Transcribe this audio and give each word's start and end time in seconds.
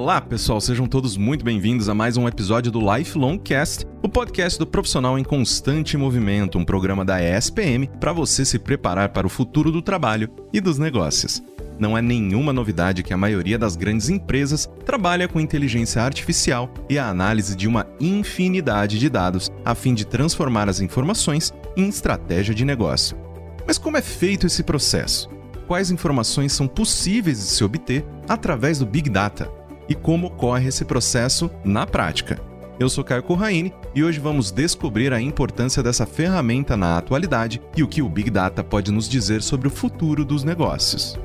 Olá, 0.00 0.18
pessoal, 0.18 0.62
sejam 0.62 0.86
todos 0.86 1.18
muito 1.18 1.44
bem-vindos 1.44 1.86
a 1.86 1.94
mais 1.94 2.16
um 2.16 2.26
episódio 2.26 2.72
do 2.72 2.80
Lifelong 2.80 3.36
Cast, 3.36 3.86
o 4.02 4.08
podcast 4.08 4.58
do 4.58 4.66
profissional 4.66 5.18
em 5.18 5.22
constante 5.22 5.94
movimento, 5.94 6.56
um 6.56 6.64
programa 6.64 7.04
da 7.04 7.22
ESPM 7.22 7.86
para 8.00 8.10
você 8.10 8.42
se 8.42 8.58
preparar 8.58 9.10
para 9.10 9.26
o 9.26 9.30
futuro 9.30 9.70
do 9.70 9.82
trabalho 9.82 10.30
e 10.54 10.58
dos 10.58 10.78
negócios. 10.78 11.42
Não 11.78 11.98
é 11.98 12.00
nenhuma 12.00 12.50
novidade 12.50 13.02
que 13.02 13.12
a 13.12 13.16
maioria 13.18 13.58
das 13.58 13.76
grandes 13.76 14.08
empresas 14.08 14.66
trabalha 14.86 15.28
com 15.28 15.38
inteligência 15.38 16.00
artificial 16.00 16.72
e 16.88 16.98
a 16.98 17.06
análise 17.06 17.54
de 17.54 17.68
uma 17.68 17.86
infinidade 18.00 18.98
de 18.98 19.10
dados 19.10 19.50
a 19.66 19.74
fim 19.74 19.92
de 19.92 20.06
transformar 20.06 20.66
as 20.66 20.80
informações 20.80 21.52
em 21.76 21.90
estratégia 21.90 22.54
de 22.54 22.64
negócio. 22.64 23.18
Mas 23.66 23.76
como 23.76 23.98
é 23.98 24.02
feito 24.02 24.46
esse 24.46 24.62
processo? 24.62 25.28
Quais 25.68 25.90
informações 25.90 26.54
são 26.54 26.66
possíveis 26.66 27.36
de 27.36 27.44
se 27.44 27.62
obter 27.62 28.02
através 28.26 28.78
do 28.78 28.86
Big 28.86 29.10
Data? 29.10 29.59
E 29.90 29.94
como 29.94 30.28
ocorre 30.28 30.68
esse 30.68 30.84
processo 30.84 31.50
na 31.64 31.84
prática. 31.84 32.40
Eu 32.78 32.88
sou 32.88 33.04
Caio 33.04 33.22
Corraine 33.22 33.74
e 33.94 34.02
hoje 34.02 34.18
vamos 34.18 34.50
descobrir 34.50 35.12
a 35.12 35.20
importância 35.20 35.82
dessa 35.82 36.06
ferramenta 36.06 36.76
na 36.76 36.96
atualidade 36.96 37.60
e 37.76 37.82
o 37.82 37.88
que 37.88 38.00
o 38.00 38.08
Big 38.08 38.30
Data 38.30 38.64
pode 38.64 38.90
nos 38.90 39.06
dizer 39.06 39.42
sobre 39.42 39.68
o 39.68 39.70
futuro 39.70 40.24
dos 40.24 40.44
negócios. 40.44 41.18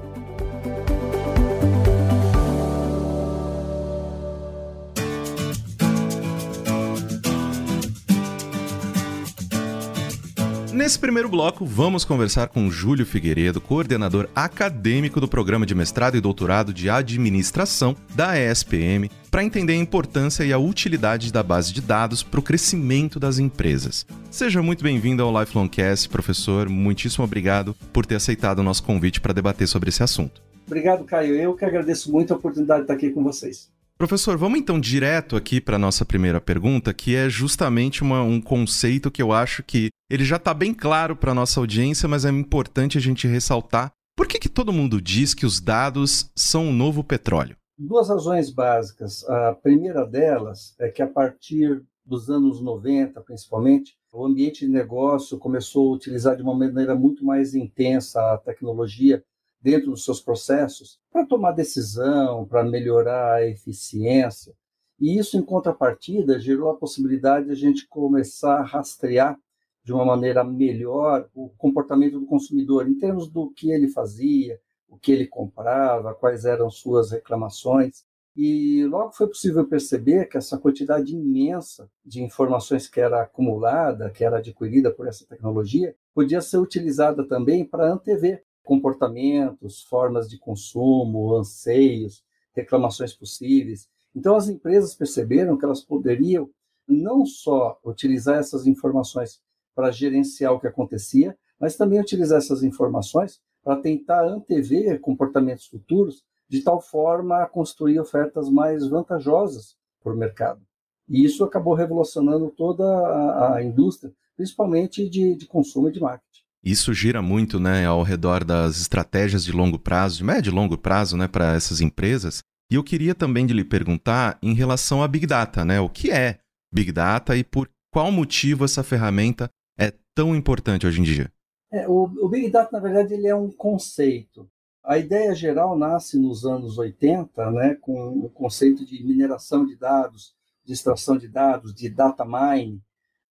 Nesse 10.76 11.00
primeiro 11.00 11.30
bloco, 11.30 11.66
vamos 11.66 12.04
conversar 12.04 12.50
com 12.50 12.70
Júlio 12.70 13.06
Figueiredo, 13.06 13.62
coordenador 13.62 14.28
acadêmico 14.36 15.22
do 15.22 15.28
programa 15.28 15.66
de 15.66 15.74
mestrado 15.74 16.18
e 16.18 16.22
doutorado 16.22 16.74
de 16.74 16.90
administração 16.90 17.96
da 18.13 18.38
ESPM, 18.38 19.10
para 19.32 19.41
entender 19.41 19.72
a 19.72 19.77
importância 19.77 20.44
e 20.44 20.52
a 20.52 20.58
utilidade 20.58 21.32
da 21.32 21.41
base 21.41 21.72
de 21.72 21.80
dados 21.80 22.24
para 22.24 22.41
o 22.41 22.44
crescimento 22.44 23.22
das 23.22 23.40
empresas. 23.40 24.05
Seja 24.30 24.62
muito 24.62 24.84
bem-vindo 24.84 25.24
ao 25.24 25.40
Lifelong 25.40 25.70
Cast, 25.70 26.10
professor. 26.10 26.68
Muitíssimo 26.68 27.24
obrigado 27.24 27.74
por 27.94 28.05
ter 28.05 28.16
aceitado 28.16 28.60
o 28.60 28.64
nosso 28.64 28.84
convite 28.84 29.21
para 29.21 29.32
debater 29.32 29.70
sobre 29.70 29.88
esse 29.88 30.04
assunto. 30.04 30.44
Obrigado, 30.68 31.05
Caio. 31.05 31.36
Eu 31.36 31.54
que 31.54 31.64
agradeço 31.64 32.12
muito 32.12 32.34
a 32.34 32.36
oportunidade 32.36 32.82
de 32.82 32.84
estar 32.84 32.96
aqui 32.96 33.12
com 33.12 33.24
vocês. 33.24 33.74
Professor, 33.98 34.38
vamos 34.38 34.60
então 34.60 34.77
direto 34.77 35.38
aqui 35.38 35.62
para 35.62 35.77
a 35.77 35.79
nossa 35.79 36.04
primeira 36.04 36.41
pergunta, 36.41 36.93
que 36.93 37.15
é 37.15 37.29
justamente 37.29 38.04
uma, 38.04 38.21
um 38.21 38.41
conceito 38.41 39.10
que 39.10 39.21
eu 39.21 39.32
acho 39.32 39.63
que 39.63 39.87
ele 40.10 40.26
já 40.26 40.35
está 40.35 40.54
bem 40.54 40.74
claro 40.74 41.15
para 41.15 41.32
a 41.32 41.35
nossa 41.35 41.62
audiência, 41.62 42.05
mas 42.05 42.26
é 42.26 42.29
importante 42.29 42.98
a 42.98 43.02
gente 43.02 43.26
ressaltar. 43.26 43.93
Por 44.13 44.27
que, 44.27 44.37
que 44.37 44.49
todo 44.49 44.74
mundo 44.74 45.02
diz 45.02 45.34
que 45.34 45.46
os 45.46 45.62
dados 45.62 46.29
são 46.35 46.68
o 46.68 46.74
novo 46.74 47.05
petróleo? 47.05 47.55
Duas 47.77 48.10
razões 48.10 48.49
básicas. 48.49 49.24
A 49.29 49.54
primeira 49.54 50.05
delas 50.05 50.76
é 50.77 50.90
que 50.90 51.02
a 51.02 51.07
partir 51.07 51.82
dos 52.05 52.30
anos 52.30 52.62
90, 52.62 53.21
principalmente, 53.21 53.98
o 54.12 54.26
ambiente 54.26 54.65
de 54.65 54.71
negócio 54.71 55.40
começou 55.40 55.93
a 55.93 55.96
utilizar 55.96 56.35
de 56.35 56.43
uma 56.43 56.54
maneira 56.54 56.96
muito 56.96 57.24
mais 57.24 57.55
intensa 57.55 58.20
a 58.34 58.37
tecnologia 58.37 59.24
dentro 59.66 59.90
dos 59.90 60.05
seus 60.05 60.21
processos 60.21 60.99
para 61.12 61.26
tomar 61.26 61.52
decisão, 61.52 62.46
para 62.46 62.63
melhorar 62.63 63.38
a 63.38 63.48
eficiência. 63.48 64.53
E 65.00 65.18
isso, 65.18 65.38
em 65.38 65.41
contrapartida, 65.41 66.40
gerou 66.40 66.69
a 66.69 66.78
possibilidade 66.78 67.47
de 67.47 67.52
a 67.52 67.56
gente 67.56 67.88
começar 67.88 68.59
a 68.59 68.63
rastrear 68.63 69.36
de 69.84 69.91
uma 69.91 70.06
maneira 70.06 70.44
melhor 70.44 71.28
o 71.34 71.50
comportamento 71.58 72.19
do 72.19 72.28
consumidor, 72.28 72.88
em 72.88 72.96
termos 72.96 73.28
do 73.28 73.50
que 73.50 73.72
ele 73.72 73.88
fazia, 73.88 74.62
o 74.88 75.00
que 75.00 75.12
ele 75.12 75.25
comprava, 75.25 76.13
quais 76.13 76.46
eram 76.46 76.69
suas 76.69 77.09
reclamações. 77.09 78.06
E 78.36 78.86
logo 78.86 79.13
foi 79.13 79.28
possível 79.28 79.68
perceber 79.68 80.25
que 80.25 80.38
essa 80.38 80.59
quantidade 80.59 81.12
imensa 81.12 81.90
de 82.06 82.22
informações 82.22 82.88
que 82.88 83.02
era 83.02 83.24
acumulada, 83.24 84.12
que 84.12 84.24
era 84.24 84.38
adquirida 84.38 84.92
por 84.92 85.08
essa 85.08 85.26
tecnologia, 85.26 85.96
podia 86.14 86.40
ser 86.40 86.59
utilizada 86.59 87.28
também 87.28 87.66
para 87.66 87.92
antever 87.92 88.44
comportamentos, 88.66 89.84
formas 89.84 90.30
de 90.30 90.38
consumo, 90.38 91.36
anseios, 91.36 92.24
reclamações 92.53 93.14
possíveis. 93.14 93.88
Então, 94.14 94.36
as 94.36 94.50
empresas 94.50 94.96
perceberam 94.96 95.58
que 95.58 95.64
elas 95.64 95.81
poderiam 95.81 96.50
não 96.88 97.26
só 97.26 97.80
utilizar 97.84 98.40
essas 98.40 98.68
informações 98.68 99.42
para 99.74 99.92
gerenciar 99.92 100.53
o 100.53 100.59
que 100.59 100.68
acontecia, 100.68 101.38
mas 101.59 101.76
também 101.76 102.00
utilizar 102.00 102.38
essas 102.38 102.64
informações 102.64 103.40
para 103.64 103.81
tentar 103.81 104.26
antever 104.26 105.00
comportamentos 105.00 105.66
futuros 105.68 106.24
de 106.47 106.62
tal 106.62 106.80
forma 106.80 107.42
a 107.42 107.47
construir 107.47 108.00
ofertas 108.00 108.50
mais 108.50 108.88
vantajosas 108.88 109.76
para 110.03 110.14
o 110.14 110.18
mercado. 110.18 110.62
E 111.09 111.24
isso 111.24 111.44
acabou 111.44 111.74
revolucionando 111.74 112.50
toda 112.52 112.84
a, 112.84 113.56
a 113.56 113.64
indústria, 113.64 114.14
principalmente 114.36 115.09
de, 115.09 115.36
de 115.36 115.46
consumo 115.47 115.90
e 115.90 115.92
de 115.92 116.00
marketing. 116.00 116.45
Isso 116.66 116.92
gira 116.96 117.22
muito, 117.22 117.59
né, 117.59 117.86
ao 117.86 118.02
redor 118.02 118.44
das 118.44 118.78
estratégias 118.78 119.46
de 119.46 119.52
longo 119.52 119.78
prazo, 119.78 120.18
de 120.18 120.24
médio 120.24 120.50
e 120.50 120.56
longo 120.56 120.76
prazo, 120.76 121.16
né, 121.16 121.28
para 121.28 121.53
essas 121.53 121.80
empresas. 121.80 122.42
E 122.72 122.76
eu 122.76 122.84
queria 122.84 123.14
também 123.14 123.46
de 123.46 123.53
lhe 123.53 123.64
perguntar 123.64 124.40
em 124.42 124.53
relação 124.56 125.03
a 125.03 125.08
Big 125.08 125.28
Data, 125.28 125.64
né? 125.64 125.80
O 125.80 125.88
que 125.88 126.09
é 126.09 126.40
Big 126.74 126.92
Data 126.92 127.38
e 127.38 127.44
por 127.44 127.70
qual 127.94 128.12
motivo 128.12 128.66
essa 128.66 128.84
ferramenta 128.84 129.48
é 129.80 129.94
tão 130.16 130.36
importante 130.36 130.88
hoje 130.88 131.00
em 131.00 131.03
dia? 131.03 131.31
É, 131.72 131.88
o, 131.88 132.03
o, 132.03 132.28
Big 132.28 132.50
Data, 132.50 132.70
na 132.72 132.80
verdade, 132.80 133.14
ele 133.14 133.28
é 133.28 133.36
um 133.36 133.52
conceito. 133.52 134.50
A 134.84 134.97
ideia 134.97 135.36
geral 135.36 135.78
nasce 135.78 136.18
nos 136.18 136.46
anos 136.46 136.80
80, 136.80 137.52
né, 137.52 137.76
com 137.76 138.20
o 138.20 138.30
conceito 138.30 138.84
de 138.84 139.03
mineração 139.03 139.66
de 139.66 139.76
dados, 139.76 140.34
de 140.64 140.74
extração 140.74 141.18
de 141.18 141.28
dados, 141.28 141.74
de 141.74 141.90
data 141.90 142.26
mining, 142.26 142.82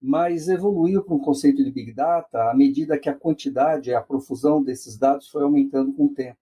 mas 0.07 0.49
evoluiu 0.49 1.03
para 1.03 1.15
um 1.15 1.19
conceito 1.19 1.65
de 1.65 1.71
Big 1.71 1.91
Data 1.91 2.51
à 2.51 2.55
medida 2.55 2.99
que 2.99 3.09
a 3.09 3.15
quantidade 3.15 3.89
e 3.89 3.95
a 3.95 4.03
profusão 4.03 4.63
desses 4.63 4.99
dados 4.99 5.31
foi 5.31 5.43
aumentando 5.43 5.95
com 5.95 6.05
o 6.05 6.15
tempo. 6.15 6.37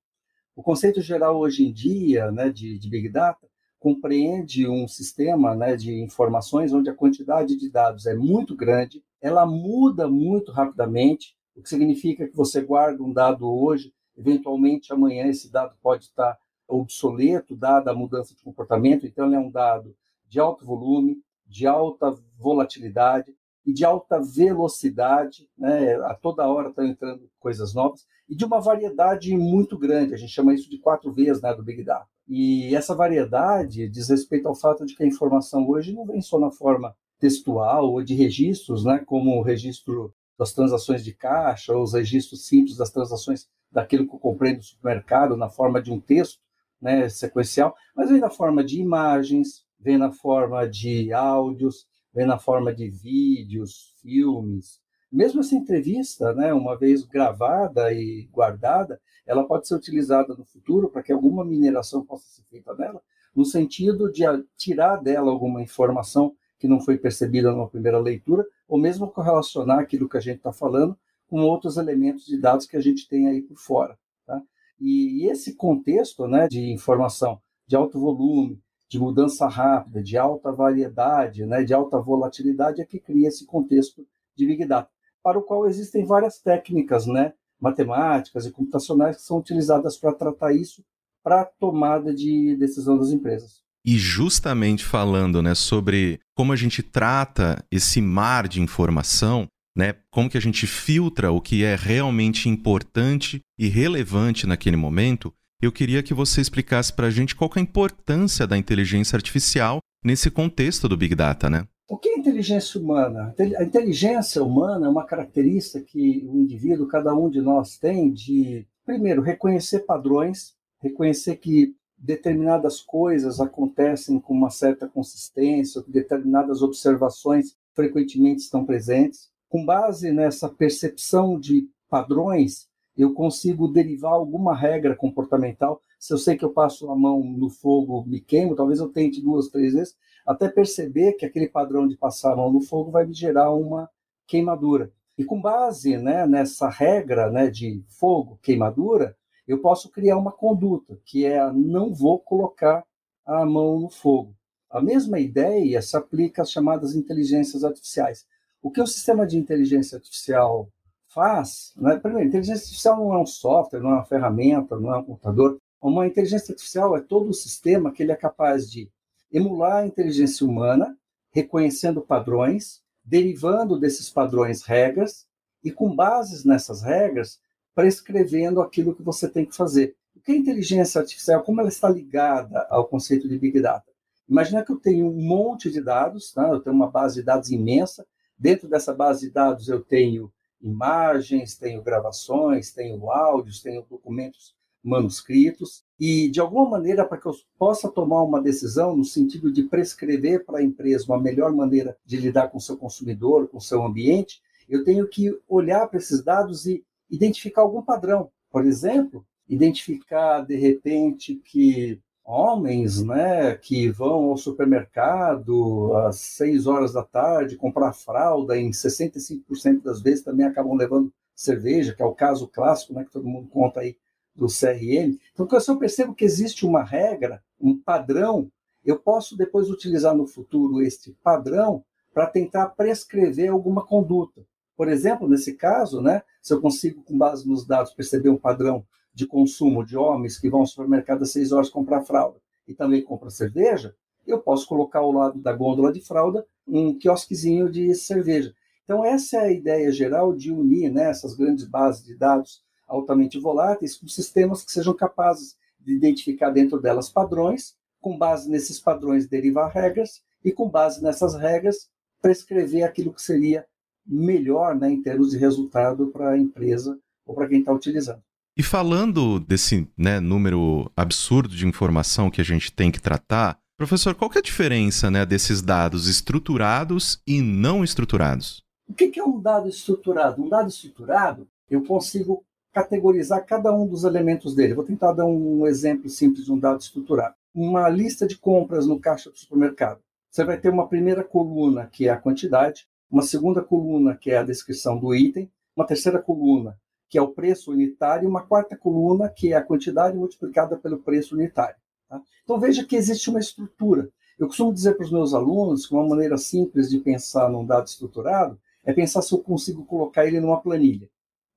O 0.56 0.64
conceito 0.64 1.00
geral 1.00 1.38
hoje 1.38 1.64
em 1.64 1.72
dia 1.72 2.32
né, 2.32 2.50
de, 2.50 2.76
de 2.76 2.90
Big 2.90 3.08
Data 3.08 3.46
compreende 3.78 4.68
um 4.68 4.88
sistema 4.88 5.54
né, 5.54 5.76
de 5.76 5.94
informações 6.02 6.72
onde 6.72 6.90
a 6.90 6.94
quantidade 6.94 7.56
de 7.56 7.70
dados 7.70 8.04
é 8.06 8.16
muito 8.16 8.56
grande, 8.56 9.00
ela 9.20 9.46
muda 9.46 10.08
muito 10.08 10.50
rapidamente, 10.50 11.36
o 11.54 11.62
que 11.62 11.68
significa 11.68 12.26
que 12.26 12.34
você 12.34 12.62
guarda 12.62 13.00
um 13.00 13.12
dado 13.12 13.48
hoje, 13.48 13.94
eventualmente 14.18 14.92
amanhã 14.92 15.28
esse 15.28 15.52
dado 15.52 15.76
pode 15.80 16.06
estar 16.06 16.36
obsoleto, 16.66 17.54
dada 17.54 17.92
a 17.92 17.94
mudança 17.94 18.34
de 18.34 18.42
comportamento, 18.42 19.06
então 19.06 19.26
ele 19.26 19.36
é 19.36 19.38
um 19.38 19.50
dado 19.50 19.94
de 20.28 20.40
alto 20.40 20.64
volume, 20.64 21.22
de 21.46 21.64
alta 21.64 22.12
volatilidade, 22.36 23.32
e 23.64 23.72
de 23.72 23.84
alta 23.84 24.20
velocidade, 24.20 25.48
né? 25.56 25.94
a 26.04 26.14
toda 26.14 26.48
hora 26.48 26.68
estão 26.68 26.84
entrando 26.84 27.28
coisas 27.38 27.74
novas, 27.74 28.04
e 28.28 28.34
de 28.34 28.44
uma 28.44 28.60
variedade 28.60 29.36
muito 29.36 29.78
grande, 29.78 30.14
a 30.14 30.16
gente 30.16 30.32
chama 30.32 30.54
isso 30.54 30.70
de 30.70 30.78
quatro 30.78 31.12
vezes 31.12 31.42
né, 31.42 31.54
do 31.54 31.62
Big 31.62 31.84
Data. 31.84 32.06
E 32.28 32.74
essa 32.74 32.94
variedade 32.94 33.88
diz 33.88 34.08
respeito 34.08 34.48
ao 34.48 34.54
fato 34.54 34.86
de 34.86 34.94
que 34.94 35.02
a 35.02 35.06
informação 35.06 35.68
hoje 35.68 35.92
não 35.92 36.06
vem 36.06 36.20
só 36.20 36.38
na 36.38 36.50
forma 36.50 36.94
textual 37.18 37.92
ou 37.92 38.02
de 38.02 38.14
registros, 38.14 38.84
né, 38.84 39.02
como 39.06 39.38
o 39.38 39.42
registro 39.42 40.14
das 40.38 40.52
transações 40.52 41.04
de 41.04 41.14
caixa, 41.14 41.74
ou 41.74 41.82
os 41.82 41.92
registros 41.92 42.46
simples 42.46 42.76
das 42.76 42.90
transações 42.90 43.46
daquilo 43.70 44.06
que 44.08 44.14
eu 44.14 44.18
comprei 44.18 44.54
no 44.54 44.62
supermercado, 44.62 45.36
na 45.36 45.48
forma 45.48 45.80
de 45.80 45.92
um 45.92 46.00
texto 46.00 46.40
né, 46.80 47.08
sequencial, 47.08 47.74
mas 47.94 48.10
vem 48.10 48.20
na 48.20 48.30
forma 48.30 48.64
de 48.64 48.80
imagens, 48.80 49.64
vem 49.78 49.96
na 49.96 50.10
forma 50.10 50.68
de 50.68 51.12
áudios, 51.12 51.86
vem 52.12 52.26
na 52.26 52.38
forma 52.38 52.74
de 52.74 52.88
vídeos, 52.88 53.94
filmes. 54.02 54.80
Mesmo 55.10 55.40
essa 55.40 55.54
entrevista, 55.54 56.32
né, 56.34 56.52
uma 56.54 56.76
vez 56.76 57.04
gravada 57.04 57.92
e 57.92 58.28
guardada, 58.32 59.00
ela 59.26 59.44
pode 59.44 59.68
ser 59.68 59.74
utilizada 59.74 60.34
no 60.34 60.44
futuro 60.44 60.88
para 60.88 61.02
que 61.02 61.12
alguma 61.12 61.44
mineração 61.44 62.04
possa 62.04 62.26
ser 62.28 62.42
feita 62.50 62.74
nela, 62.74 63.02
no 63.34 63.44
sentido 63.44 64.10
de 64.10 64.22
tirar 64.56 64.96
dela 64.96 65.30
alguma 65.30 65.62
informação 65.62 66.34
que 66.58 66.68
não 66.68 66.80
foi 66.80 66.96
percebida 66.96 67.50
numa 67.50 67.68
primeira 67.68 67.98
leitura, 67.98 68.46
ou 68.68 68.78
mesmo 68.78 69.08
correlacionar 69.08 69.80
aquilo 69.80 70.08
que 70.08 70.16
a 70.16 70.20
gente 70.20 70.36
está 70.36 70.52
falando 70.52 70.96
com 71.28 71.40
outros 71.40 71.76
elementos 71.76 72.24
de 72.24 72.38
dados 72.38 72.66
que 72.66 72.76
a 72.76 72.80
gente 72.80 73.08
tem 73.08 73.26
aí 73.26 73.42
por 73.42 73.56
fora. 73.56 73.98
Tá? 74.26 74.40
E 74.78 75.28
esse 75.28 75.54
contexto 75.54 76.28
né, 76.28 76.46
de 76.48 76.70
informação 76.70 77.40
de 77.66 77.74
alto 77.74 77.98
volume, 77.98 78.60
de 78.92 78.98
mudança 78.98 79.48
rápida, 79.48 80.02
de 80.02 80.18
alta 80.18 80.52
variedade, 80.52 81.46
né, 81.46 81.64
de 81.64 81.72
alta 81.72 81.98
volatilidade, 81.98 82.82
é 82.82 82.84
que 82.84 83.00
cria 83.00 83.28
esse 83.28 83.46
contexto 83.46 84.06
de 84.36 84.46
Big 84.46 84.66
Data, 84.66 84.90
para 85.22 85.38
o 85.38 85.42
qual 85.42 85.66
existem 85.66 86.04
várias 86.04 86.38
técnicas 86.38 87.06
né, 87.06 87.32
matemáticas 87.58 88.44
e 88.44 88.50
computacionais 88.50 89.16
que 89.16 89.22
são 89.22 89.38
utilizadas 89.38 89.96
para 89.96 90.12
tratar 90.12 90.52
isso 90.52 90.84
para 91.24 91.40
a 91.40 91.44
tomada 91.46 92.14
de 92.14 92.54
decisão 92.56 92.98
das 92.98 93.08
empresas. 93.12 93.62
E 93.82 93.96
justamente 93.96 94.84
falando 94.84 95.40
né, 95.40 95.54
sobre 95.54 96.20
como 96.36 96.52
a 96.52 96.56
gente 96.56 96.82
trata 96.82 97.64
esse 97.70 98.02
mar 98.02 98.46
de 98.46 98.60
informação, 98.60 99.46
né, 99.74 99.94
como 100.10 100.28
que 100.28 100.36
a 100.36 100.40
gente 100.40 100.66
filtra 100.66 101.32
o 101.32 101.40
que 101.40 101.64
é 101.64 101.76
realmente 101.76 102.46
importante 102.46 103.40
e 103.58 103.68
relevante 103.68 104.46
naquele 104.46 104.76
momento, 104.76 105.32
Eu 105.62 105.70
queria 105.70 106.02
que 106.02 106.12
você 106.12 106.40
explicasse 106.40 106.92
para 106.92 107.06
a 107.06 107.10
gente 107.10 107.36
qual 107.36 107.48
é 107.54 107.60
a 107.60 107.62
importância 107.62 108.48
da 108.48 108.58
inteligência 108.58 109.14
artificial 109.14 109.78
nesse 110.04 110.28
contexto 110.28 110.88
do 110.88 110.96
Big 110.96 111.14
Data, 111.14 111.48
né? 111.48 111.68
O 111.88 111.96
que 111.96 112.08
é 112.08 112.18
inteligência 112.18 112.80
humana? 112.80 113.32
A 113.56 113.62
inteligência 113.62 114.42
humana 114.42 114.86
é 114.86 114.90
uma 114.90 115.06
característica 115.06 115.80
que 115.80 116.26
o 116.26 116.36
indivíduo, 116.36 116.88
cada 116.88 117.14
um 117.14 117.30
de 117.30 117.40
nós 117.40 117.78
tem 117.78 118.10
de, 118.10 118.66
primeiro, 118.84 119.22
reconhecer 119.22 119.86
padrões, 119.86 120.52
reconhecer 120.80 121.36
que 121.36 121.76
determinadas 121.96 122.80
coisas 122.80 123.38
acontecem 123.38 124.18
com 124.18 124.34
uma 124.34 124.50
certa 124.50 124.88
consistência, 124.88 125.80
que 125.80 125.92
determinadas 125.92 126.60
observações 126.60 127.54
frequentemente 127.72 128.42
estão 128.42 128.64
presentes. 128.64 129.28
Com 129.48 129.64
base 129.64 130.10
nessa 130.10 130.48
percepção 130.48 131.38
de 131.38 131.68
padrões, 131.88 132.66
eu 133.02 133.12
consigo 133.12 133.68
derivar 133.68 134.12
alguma 134.12 134.54
regra 134.54 134.94
comportamental. 134.94 135.80
Se 135.98 136.12
eu 136.12 136.18
sei 136.18 136.36
que 136.36 136.44
eu 136.44 136.52
passo 136.52 136.90
a 136.90 136.96
mão 136.96 137.22
no 137.22 137.50
fogo, 137.50 138.04
me 138.06 138.20
queimo, 138.20 138.54
talvez 138.54 138.78
eu 138.78 138.88
tente 138.88 139.20
duas, 139.20 139.48
três 139.48 139.74
vezes, 139.74 139.96
até 140.26 140.48
perceber 140.48 141.14
que 141.14 141.26
aquele 141.26 141.48
padrão 141.48 141.86
de 141.86 141.96
passar 141.96 142.32
a 142.32 142.36
mão 142.36 142.52
no 142.52 142.60
fogo 142.60 142.90
vai 142.90 143.04
me 143.06 143.12
gerar 143.12 143.52
uma 143.52 143.90
queimadura. 144.26 144.92
E 145.18 145.24
com 145.24 145.40
base 145.40 145.98
né, 145.98 146.26
nessa 146.26 146.68
regra 146.68 147.30
né, 147.30 147.50
de 147.50 147.84
fogo, 147.88 148.38
queimadura, 148.42 149.16
eu 149.46 149.60
posso 149.60 149.90
criar 149.90 150.16
uma 150.16 150.32
conduta, 150.32 150.98
que 151.04 151.26
é 151.26 151.40
a 151.40 151.52
não 151.52 151.92
vou 151.92 152.18
colocar 152.18 152.84
a 153.26 153.44
mão 153.44 153.80
no 153.80 153.90
fogo. 153.90 154.34
A 154.70 154.80
mesma 154.80 155.18
ideia 155.18 155.82
se 155.82 155.96
aplica 155.96 156.42
às 156.42 156.50
chamadas 156.50 156.94
inteligências 156.94 157.62
artificiais. 157.64 158.26
O 158.62 158.70
que 158.70 158.80
o 158.80 158.86
sistema 158.86 159.26
de 159.26 159.36
inteligência 159.36 159.96
artificial 159.96 160.68
faz, 161.12 161.72
né? 161.76 161.96
primeiro, 161.96 162.28
inteligência 162.28 162.64
artificial 162.64 162.96
não 162.96 163.14
é 163.14 163.18
um 163.18 163.26
software, 163.26 163.80
não 163.80 163.90
é 163.90 163.94
uma 163.94 164.04
ferramenta, 164.04 164.78
não 164.78 164.94
é 164.94 164.98
um 164.98 165.04
computador. 165.04 165.58
Uma 165.80 166.06
inteligência 166.06 166.52
artificial 166.52 166.96
é 166.96 167.00
todo 167.00 167.30
o 167.30 167.34
sistema 167.34 167.92
que 167.92 168.02
ele 168.02 168.12
é 168.12 168.16
capaz 168.16 168.70
de 168.70 168.90
emular 169.32 169.78
a 169.78 169.86
inteligência 169.86 170.46
humana, 170.46 170.96
reconhecendo 171.30 172.00
padrões, 172.00 172.82
derivando 173.04 173.78
desses 173.78 174.08
padrões 174.08 174.62
regras 174.62 175.26
e, 175.64 175.70
com 175.70 175.94
bases 175.94 176.44
nessas 176.44 176.82
regras, 176.82 177.40
prescrevendo 177.74 178.60
aquilo 178.60 178.94
que 178.94 179.02
você 179.02 179.28
tem 179.28 179.44
que 179.44 179.56
fazer. 179.56 179.96
O 180.14 180.20
que 180.20 180.32
é 180.32 180.36
inteligência 180.36 181.00
artificial? 181.00 181.42
Como 181.42 181.60
ela 181.60 181.68
está 181.68 181.88
ligada 181.88 182.66
ao 182.70 182.86
conceito 182.86 183.28
de 183.28 183.38
Big 183.38 183.60
Data? 183.60 183.90
Imagina 184.28 184.64
que 184.64 184.70
eu 184.70 184.76
tenho 184.76 185.06
um 185.06 185.20
monte 185.20 185.70
de 185.70 185.80
dados, 185.80 186.32
tá? 186.32 186.48
eu 186.48 186.60
tenho 186.60 186.76
uma 186.76 186.90
base 186.90 187.16
de 187.16 187.22
dados 187.22 187.50
imensa. 187.50 188.06
Dentro 188.38 188.68
dessa 188.68 188.94
base 188.94 189.26
de 189.26 189.30
dados 189.30 189.68
eu 189.68 189.82
tenho 189.82 190.32
imagens, 190.62 191.56
tenho 191.56 191.82
gravações, 191.82 192.72
tenho 192.72 193.10
áudios, 193.10 193.60
tenho 193.60 193.84
documentos 193.88 194.54
manuscritos 194.82 195.84
e 195.98 196.28
de 196.28 196.40
alguma 196.40 196.68
maneira 196.68 197.04
para 197.04 197.18
que 197.18 197.26
eu 197.26 197.34
possa 197.58 197.88
tomar 197.88 198.22
uma 198.22 198.42
decisão 198.42 198.96
no 198.96 199.04
sentido 199.04 199.52
de 199.52 199.62
prescrever 199.62 200.44
para 200.44 200.58
a 200.58 200.62
empresa 200.62 201.06
uma 201.06 201.20
melhor 201.20 201.52
maneira 201.52 201.96
de 202.04 202.16
lidar 202.16 202.48
com 202.48 202.58
seu 202.58 202.76
consumidor, 202.76 203.48
com 203.48 203.60
seu 203.60 203.82
ambiente, 203.84 204.40
eu 204.68 204.84
tenho 204.84 205.06
que 205.06 205.36
olhar 205.48 205.86
para 205.86 205.98
esses 205.98 206.22
dados 206.22 206.66
e 206.66 206.84
identificar 207.10 207.62
algum 207.62 207.82
padrão. 207.82 208.30
Por 208.50 208.66
exemplo, 208.66 209.24
identificar 209.48 210.40
de 210.40 210.56
repente 210.56 211.36
que 211.36 212.00
homens 212.24 213.02
né, 213.02 213.54
que 213.56 213.88
vão 213.88 214.30
ao 214.30 214.36
supermercado 214.36 215.94
às 216.06 216.20
6 216.20 216.66
horas 216.66 216.92
da 216.92 217.02
tarde 217.02 217.56
comprar 217.56 217.92
fralda, 217.92 218.56
em 218.56 218.70
65% 218.70 219.82
das 219.82 220.00
vezes 220.00 220.24
também 220.24 220.46
acabam 220.46 220.74
levando 220.74 221.12
cerveja, 221.34 221.94
que 221.94 222.02
é 222.02 222.06
o 222.06 222.14
caso 222.14 222.46
clássico 222.46 222.94
né, 222.94 223.04
que 223.04 223.10
todo 223.10 223.28
mundo 223.28 223.48
conta 223.48 223.80
aí 223.80 223.96
do 224.34 224.46
CRM. 224.46 225.18
Então, 225.32 225.60
se 225.60 225.70
eu 225.70 225.78
percebo 225.78 226.14
que 226.14 226.24
existe 226.24 226.64
uma 226.64 226.82
regra, 226.82 227.42
um 227.60 227.76
padrão, 227.76 228.50
eu 228.84 228.98
posso 228.98 229.36
depois 229.36 229.68
utilizar 229.68 230.14
no 230.14 230.26
futuro 230.26 230.80
este 230.80 231.12
padrão 231.22 231.84
para 232.14 232.26
tentar 232.26 232.68
prescrever 232.70 233.50
alguma 233.50 233.84
conduta. 233.84 234.44
Por 234.76 234.88
exemplo, 234.88 235.28
nesse 235.28 235.54
caso, 235.54 236.00
né, 236.00 236.22
se 236.40 236.52
eu 236.52 236.60
consigo, 236.60 237.02
com 237.02 237.16
base 237.16 237.48
nos 237.48 237.66
dados, 237.66 237.92
perceber 237.92 238.30
um 238.30 238.36
padrão 238.36 238.84
de 239.14 239.26
consumo 239.26 239.84
de 239.84 239.96
homens 239.96 240.38
que 240.38 240.48
vão 240.48 240.60
ao 240.60 240.66
supermercado 240.66 241.22
às 241.22 241.32
seis 241.32 241.52
horas 241.52 241.68
comprar 241.68 242.02
fralda 242.02 242.38
e 242.66 242.74
também 242.74 243.02
compram 243.02 243.30
cerveja, 243.30 243.94
eu 244.26 244.38
posso 244.38 244.66
colocar 244.66 245.00
ao 245.00 245.12
lado 245.12 245.38
da 245.40 245.52
gôndola 245.52 245.92
de 245.92 246.00
fralda 246.00 246.46
um 246.66 246.96
quiosquezinho 246.96 247.70
de 247.70 247.94
cerveja. 247.94 248.54
Então, 248.84 249.04
essa 249.04 249.38
é 249.38 249.40
a 249.40 249.52
ideia 249.52 249.90
geral 249.90 250.34
de 250.34 250.50
unir 250.52 250.90
né, 250.90 251.10
essas 251.10 251.34
grandes 251.34 251.64
bases 251.64 252.04
de 252.04 252.16
dados 252.16 252.62
altamente 252.86 253.38
voláteis 253.38 253.96
com 253.96 254.06
sistemas 254.06 254.64
que 254.64 254.72
sejam 254.72 254.94
capazes 254.94 255.56
de 255.80 255.92
identificar 255.94 256.50
dentro 256.50 256.80
delas 256.80 257.10
padrões, 257.10 257.74
com 258.00 258.16
base 258.16 258.50
nesses 258.50 258.78
padrões 258.78 259.26
derivar 259.26 259.70
regras 259.70 260.22
e 260.44 260.52
com 260.52 260.68
base 260.68 261.02
nessas 261.02 261.34
regras 261.34 261.88
prescrever 262.20 262.84
aquilo 262.84 263.12
que 263.12 263.22
seria 263.22 263.66
melhor 264.06 264.74
né, 264.74 264.90
em 264.90 265.02
termos 265.02 265.30
de 265.30 265.38
resultado 265.38 266.08
para 266.08 266.30
a 266.30 266.38
empresa 266.38 266.98
ou 267.24 267.34
para 267.34 267.48
quem 267.48 267.60
está 267.60 267.72
utilizando. 267.72 268.22
E 268.54 268.62
falando 268.62 269.40
desse 269.40 269.88
né, 269.96 270.20
número 270.20 270.90
absurdo 270.94 271.56
de 271.56 271.66
informação 271.66 272.30
que 272.30 272.40
a 272.40 272.44
gente 272.44 272.70
tem 272.70 272.90
que 272.90 273.00
tratar, 273.00 273.58
professor, 273.78 274.14
qual 274.14 274.30
é 274.34 274.38
a 274.38 274.42
diferença 274.42 275.10
né, 275.10 275.24
desses 275.24 275.62
dados 275.62 276.06
estruturados 276.06 277.22
e 277.26 277.40
não 277.40 277.82
estruturados? 277.82 278.62
O 278.86 278.92
que 278.92 279.18
é 279.18 279.24
um 279.24 279.40
dado 279.40 279.70
estruturado? 279.70 280.42
Um 280.42 280.50
dado 280.50 280.68
estruturado, 280.68 281.48
eu 281.70 281.82
consigo 281.82 282.44
categorizar 282.74 283.46
cada 283.46 283.72
um 283.72 283.86
dos 283.86 284.04
elementos 284.04 284.54
dele. 284.54 284.74
Vou 284.74 284.84
tentar 284.84 285.12
dar 285.12 285.24
um 285.24 285.66
exemplo 285.66 286.10
simples 286.10 286.44
de 286.44 286.52
um 286.52 286.58
dado 286.58 286.80
estruturado. 286.80 287.34
Uma 287.54 287.88
lista 287.88 288.26
de 288.26 288.36
compras 288.36 288.86
no 288.86 289.00
caixa 289.00 289.30
do 289.30 289.38
supermercado. 289.38 290.00
Você 290.30 290.44
vai 290.44 290.58
ter 290.58 290.68
uma 290.68 290.88
primeira 290.88 291.24
coluna, 291.24 291.86
que 291.86 292.06
é 292.06 292.10
a 292.10 292.18
quantidade, 292.18 292.86
uma 293.10 293.22
segunda 293.22 293.62
coluna, 293.62 294.14
que 294.14 294.30
é 294.30 294.38
a 294.38 294.42
descrição 294.42 294.98
do 294.98 295.14
item, 295.14 295.50
uma 295.74 295.86
terceira 295.86 296.18
coluna, 296.18 296.78
que 297.12 297.18
é 297.18 297.22
o 297.22 297.28
preço 297.28 297.72
unitário, 297.72 298.24
e 298.24 298.26
uma 298.26 298.40
quarta 298.40 298.74
coluna, 298.74 299.28
que 299.28 299.52
é 299.52 299.56
a 299.56 299.62
quantidade 299.62 300.16
multiplicada 300.16 300.78
pelo 300.78 300.96
preço 300.96 301.34
unitário. 301.34 301.76
Tá? 302.08 302.22
Então 302.42 302.58
veja 302.58 302.86
que 302.86 302.96
existe 302.96 303.28
uma 303.28 303.38
estrutura. 303.38 304.08
Eu 304.38 304.46
costumo 304.46 304.72
dizer 304.72 304.94
para 304.94 305.04
os 305.04 305.12
meus 305.12 305.34
alunos 305.34 305.86
que 305.86 305.92
uma 305.92 306.08
maneira 306.08 306.38
simples 306.38 306.88
de 306.88 306.98
pensar 307.00 307.50
num 307.50 307.66
dado 307.66 307.86
estruturado 307.86 308.58
é 308.82 308.94
pensar 308.94 309.20
se 309.20 309.34
eu 309.34 309.40
consigo 309.40 309.84
colocar 309.84 310.24
ele 310.24 310.40
numa 310.40 310.62
planilha. 310.62 311.06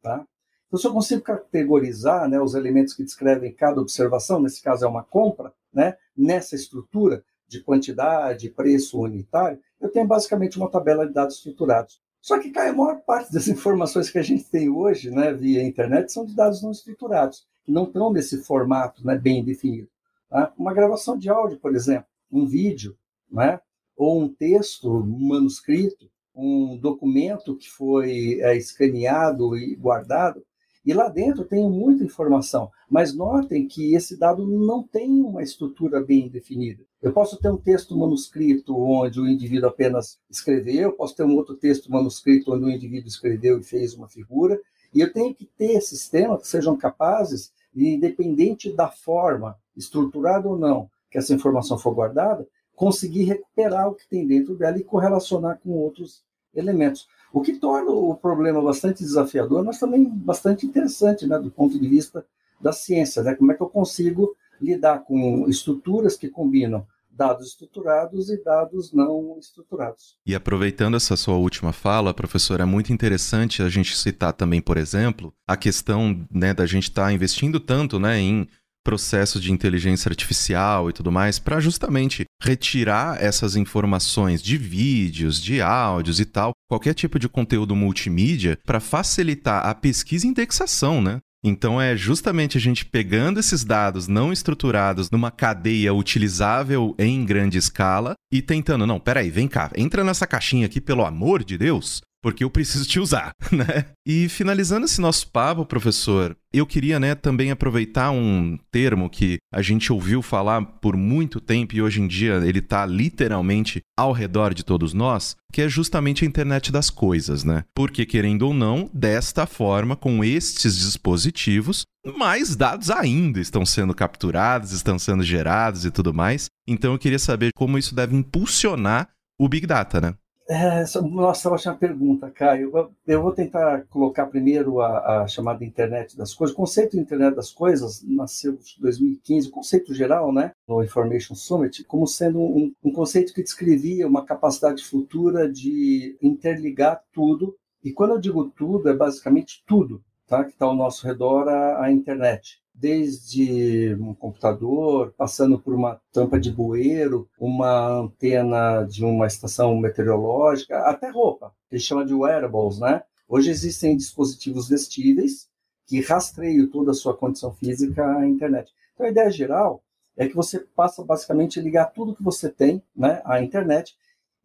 Tá? 0.02 0.28
Então, 0.68 0.78
se 0.78 0.88
eu 0.88 0.92
consigo 0.92 1.22
categorizar 1.22 2.28
né, 2.28 2.38
os 2.38 2.54
elementos 2.54 2.94
que 2.94 3.06
descrevem 3.06 3.53
cada 3.53 3.80
observação, 3.80 4.41
nesse 4.41 4.62
caso 4.62 4.84
é 4.84 4.88
uma 4.89 5.06
compra, 5.06 5.53
né, 5.72 5.96
nessa 6.18 6.53
estrutura 6.53 7.24
de 7.48 7.62
quantidade, 7.63 8.50
preço 8.50 9.00
unitário, 9.00 9.58
eu 9.80 9.88
tenho 9.89 10.06
basicamente 10.06 10.58
uma 10.58 10.70
tabela 10.70 11.08
de 11.08 11.13
dados 11.13 11.38
estruturados. 11.38 12.01
Só 12.25 12.39
que 12.39 12.51
a 12.58 12.74
maior 12.74 13.01
parte 13.01 13.32
das 13.32 13.46
informações 13.48 14.10
que 14.10 14.17
a 14.17 14.24
gente 14.24 14.46
tem 14.46 14.67
hoje, 14.67 15.12
né, 15.12 15.32
via 15.32 15.62
internet, 15.62 16.12
são 16.12 16.25
de 16.25 16.36
dados 16.36 16.63
não 16.63 16.72
estruturados, 16.72 17.46
que 17.63 17.72
não 17.72 17.84
estão 17.84 18.12
nesse 18.12 18.41
formato 18.41 19.05
né, 19.05 19.15
bem 19.15 19.46
definido. 19.46 19.88
Tá? 20.27 20.51
Uma 20.58 20.74
gravação 20.74 21.20
de 21.20 21.29
áudio, 21.29 21.60
por 21.60 21.75
exemplo, 21.75 22.08
um 22.32 22.48
vídeo, 22.48 22.98
né, 23.32 23.60
ou 23.96 24.24
um 24.24 24.27
texto 24.27 24.89
um 24.89 25.27
manuscrito, 25.27 26.10
um 26.34 26.75
documento 26.75 27.55
que 27.55 27.70
foi 27.70 28.39
é, 28.41 28.58
escaneado 28.58 29.55
e 29.55 29.75
guardado, 29.75 30.44
e 30.84 30.94
lá 30.94 31.08
dentro 31.10 31.46
tem 31.46 31.70
muita 31.70 32.03
informação, 32.03 32.72
mas 32.89 33.13
notem 33.13 33.67
que 33.67 33.94
esse 33.94 34.17
dado 34.17 34.48
não 34.48 34.82
tem 34.82 35.22
uma 35.22 35.44
estrutura 35.44 36.03
bem 36.03 36.27
definida. 36.27 36.84
Eu 37.06 37.14
posso 37.14 37.38
ter 37.38 37.52
um 37.52 37.58
texto 37.58 37.96
manuscrito 37.96 38.76
onde 38.76 39.22
o 39.22 39.28
indivíduo 39.28 39.70
apenas 39.70 40.18
escreveu, 40.28 40.92
posso 40.92 41.16
ter 41.16 41.22
um 41.22 41.36
outro 41.36 41.56
texto 41.56 41.92
manuscrito 41.92 42.52
onde 42.52 42.66
o 42.66 42.70
indivíduo 42.72 43.08
escreveu 43.08 43.60
e 43.60 43.64
fez 43.64 43.94
uma 43.94 44.08
figura, 44.08 44.60
e 44.92 45.02
eu 45.02 45.14
tenho 45.14 45.32
que 45.36 45.46
ter 45.46 45.80
sistemas 45.82 46.42
que 46.42 46.48
sejam 46.48 46.76
capazes, 46.76 47.54
independente 47.76 48.76
da 48.76 48.88
forma, 48.88 49.56
estruturada 49.78 50.50
ou 50.50 50.58
não, 50.58 50.90
que 51.12 51.20
essa 51.20 51.32
informação 51.32 51.78
for 51.78 51.94
guardada, 51.94 52.48
conseguir 52.76 53.26
recuperar 53.26 53.88
o 53.88 53.94
que 53.94 54.10
tem 54.10 54.26
dentro 54.26 54.56
dela 54.56 54.80
e 54.80 54.84
correlacionar 54.84 55.60
com 55.60 55.74
outros 55.74 56.24
elementos. 56.56 57.08
O 57.32 57.40
que 57.40 57.54
torna 57.60 57.92
o 57.92 58.16
problema 58.16 58.60
bastante 58.64 59.04
desafiador, 59.04 59.64
mas 59.64 59.78
também 59.78 60.10
bastante 60.10 60.66
interessante, 60.66 61.28
né, 61.28 61.38
do 61.38 61.52
ponto 61.52 61.78
de 61.80 61.88
vista 61.88 62.26
da 62.60 62.74
ciência, 62.74 63.22
né? 63.22 63.36
Como 63.36 63.52
é 63.52 63.56
que 63.56 63.62
eu 63.62 63.70
consigo 63.70 64.36
lidar 64.60 65.04
com 65.04 65.48
estruturas 65.48 66.18
que 66.18 66.30
combinam 66.30 66.84
dados 67.15 67.48
estruturados 67.48 68.29
e 68.29 68.43
dados 68.43 68.93
não 68.93 69.38
estruturados. 69.39 70.17
E 70.25 70.36
aproveitando 70.36 70.98
essa 70.98 71.15
sua 71.15 71.36
última 71.36 71.72
fala, 71.72 72.13
professor, 72.13 72.60
é 72.60 72.65
muito 72.65 72.91
interessante 72.91 73.63
a 73.63 73.69
gente 73.69 73.95
citar 73.95 74.34
também, 74.34 74.62
por 74.62 74.77
exemplo, 74.77 75.34
a 75.48 75.55
questão 75.55 76.27
né, 76.29 76.53
da 76.53 76.65
gente 76.65 76.89
estar 76.89 77.05
tá 77.05 77.13
investindo 77.13 77.60
tanto 77.60 78.00
né, 78.00 78.19
em 78.19 78.48
processos 78.86 79.41
de 79.41 79.51
inteligência 79.51 80.10
artificial 80.10 80.89
e 80.89 80.93
tudo 80.93 81.12
mais, 81.12 81.39
para 81.39 81.60
justamente 81.60 82.25
retirar 82.39 83.22
essas 83.22 83.55
informações 83.55 84.43
de 84.43 84.57
vídeos, 84.57 85.41
de 85.41 85.60
áudios 85.60 86.19
e 86.19 86.25
tal, 86.25 86.51
qualquer 86.69 86.93
tipo 86.93 87.17
de 87.17 87.27
conteúdo 87.27 87.75
multimídia, 87.75 88.60
para 88.63 88.79
facilitar 88.79 89.65
a 89.65 89.74
pesquisa 89.74 90.27
e 90.27 90.29
indexação, 90.29 91.01
né? 91.01 91.19
Então 91.48 91.80
é 91.80 91.96
justamente 91.96 92.58
a 92.58 92.60
gente 92.60 92.84
pegando 92.84 93.40
esses 93.40 93.64
dados 93.64 94.08
não 94.08 94.34
estruturados 94.34 95.12
numa 95.12 95.30
cadeia 95.30 95.94
utilizável 95.94 96.96
em 96.98 97.24
grande 97.24 97.60
escala 97.60 98.16
e 98.34 98.42
tentando, 98.42 98.88
não, 98.88 99.00
peraí, 99.00 99.30
vem 99.30 99.48
cá, 99.48 99.70
entra 99.75 100.04
nessa 100.04 100.25
caixinha 100.25 100.66
aqui, 100.66 100.82
pelo 100.82 101.06
amor 101.06 101.44
de 101.44 101.56
Deus, 101.56 102.02
porque 102.25 102.44
eu 102.44 102.50
preciso 102.50 102.88
te 102.88 103.00
usar, 103.00 103.36
né? 103.53 103.86
E 104.03 104.27
finalizando 104.27 104.84
esse 104.84 105.00
nosso 105.00 105.29
papo, 105.29 105.63
professor, 105.63 106.36
eu 106.51 106.65
queria, 106.65 107.00
né, 107.00 107.13
também 107.13 107.51
aproveitar 107.51 108.10
um 108.10 108.58
termo 108.72 109.12
que 109.12 109.38
a 109.53 109.62
gente 109.62 109.94
ouviu 109.94 110.24
falar 110.24 110.60
por 110.63 110.98
muito 110.98 111.39
tempo 111.39 111.75
e 111.75 111.84
hoje 111.84 112.01
em 112.01 112.08
dia 112.08 112.38
ele 112.44 112.58
está 112.58 112.84
literalmente 112.84 113.79
ao 113.96 114.12
redor 114.12 114.55
de 114.55 114.63
todos 114.63 114.91
nós, 114.91 115.36
que 115.53 115.62
é 115.62 115.70
justamente 115.70 116.25
a 116.25 116.27
internet 116.27 116.72
das 116.72 116.89
coisas, 116.89 117.44
né? 117.44 117.63
Porque 117.75 118.08
querendo 118.08 118.48
ou 118.48 118.55
não, 118.55 118.89
desta 118.91 119.46
forma, 119.46 119.96
com 119.96 120.24
estes 120.24 120.75
dispositivos, 120.79 121.84
mais 122.17 122.55
dados 122.55 122.89
ainda 122.89 123.39
estão 123.39 123.63
sendo 123.63 123.94
capturados, 123.94 124.72
estão 124.72 124.98
sendo 124.98 125.22
gerados 125.22 125.86
e 125.86 125.91
tudo 125.91 126.12
mais. 126.12 126.48
Então 126.67 126.94
eu 126.94 126.98
queria 126.98 127.20
saber 127.20 127.51
como 127.55 127.77
isso 127.77 127.94
deve 127.94 128.15
impulsionar 128.15 129.10
o 129.39 129.48
Big 129.48 129.67
Data, 129.67 130.01
né? 130.01 130.15
É, 130.48 130.84
nossa, 131.02 131.50
ótima 131.50 131.75
pergunta, 131.75 132.30
Caio. 132.30 132.72
Eu 133.08 133.22
vou 133.22 133.32
tentar 133.32 133.84
colocar 133.88 134.28
primeiro 134.28 134.80
a, 134.80 135.24
a, 135.24 135.28
chamada 135.28 135.66
internet 135.66 136.16
das 136.16 136.36
coisas. 136.36 136.54
O 136.54 136.58
conceito 136.58 136.92
de 136.92 137.00
internet 137.00 137.36
das 137.36 137.52
coisas 137.52 138.04
nasceu 138.04 138.54
em 138.54 138.82
2015, 138.82 139.48
o 139.48 139.52
conceito 139.52 139.92
geral, 139.92 140.32
né, 140.32 140.52
no 140.68 140.84
Information 140.84 141.34
Summit, 141.34 141.84
como 141.86 142.06
sendo 142.06 142.40
um, 142.40 142.72
um 142.84 142.92
conceito 142.92 143.34
que 143.34 143.42
descrevia 143.42 144.08
uma 144.08 144.24
capacidade 144.24 144.84
futura 144.84 145.52
de 145.52 146.16
interligar 146.22 147.02
tudo. 147.12 147.56
E 147.84 147.92
quando 147.92 148.12
eu 148.12 148.20
digo 148.20 148.48
tudo, 148.52 148.88
é 148.88 148.94
basicamente 148.94 149.64
tudo 149.66 150.04
tá, 150.28 150.44
que 150.44 150.52
está 150.52 150.66
ao 150.66 150.75
nosso 150.75 151.08
redor 151.08 151.50
a, 151.50 151.86
a 151.86 151.92
internet 151.92 152.60
desde 152.75 153.96
um 153.96 154.13
computador, 154.13 155.13
passando 155.17 155.58
por 155.58 155.74
uma 155.74 156.00
tampa 156.12 156.39
de 156.39 156.51
bueiro, 156.51 157.27
uma 157.39 157.88
antena 158.01 158.84
de 158.84 159.03
uma 159.03 159.25
estação 159.25 159.75
meteorológica, 159.77 160.79
até 160.79 161.10
roupa, 161.10 161.53
que 161.70 161.79
chama 161.79 162.05
de 162.05 162.13
wearables, 162.13 162.79
né? 162.79 163.01
Hoje 163.27 163.50
existem 163.50 163.96
dispositivos 163.96 164.70
vestíveis 164.70 165.48
que 165.88 166.01
rastreiam 166.01 166.70
toda 166.70 166.91
a 166.91 166.94
sua 166.94 167.15
condição 167.15 167.53
física 167.53 168.05
à 168.17 168.27
internet. 168.27 168.72
Então, 168.94 169.05
a 169.05 169.10
ideia 169.10 169.32
geral 169.32 169.84
é 170.17 170.27
que 170.27 170.36
você 170.36 170.60
passa 170.60 171.03
basicamente 171.03 171.60
a 171.60 171.63
ligar 171.63 171.86
tudo 171.86 172.15
que 172.15 172.24
você 172.24 172.50
tem 172.50 172.84
né, 172.96 173.22
à 173.25 173.41
internet 173.41 173.96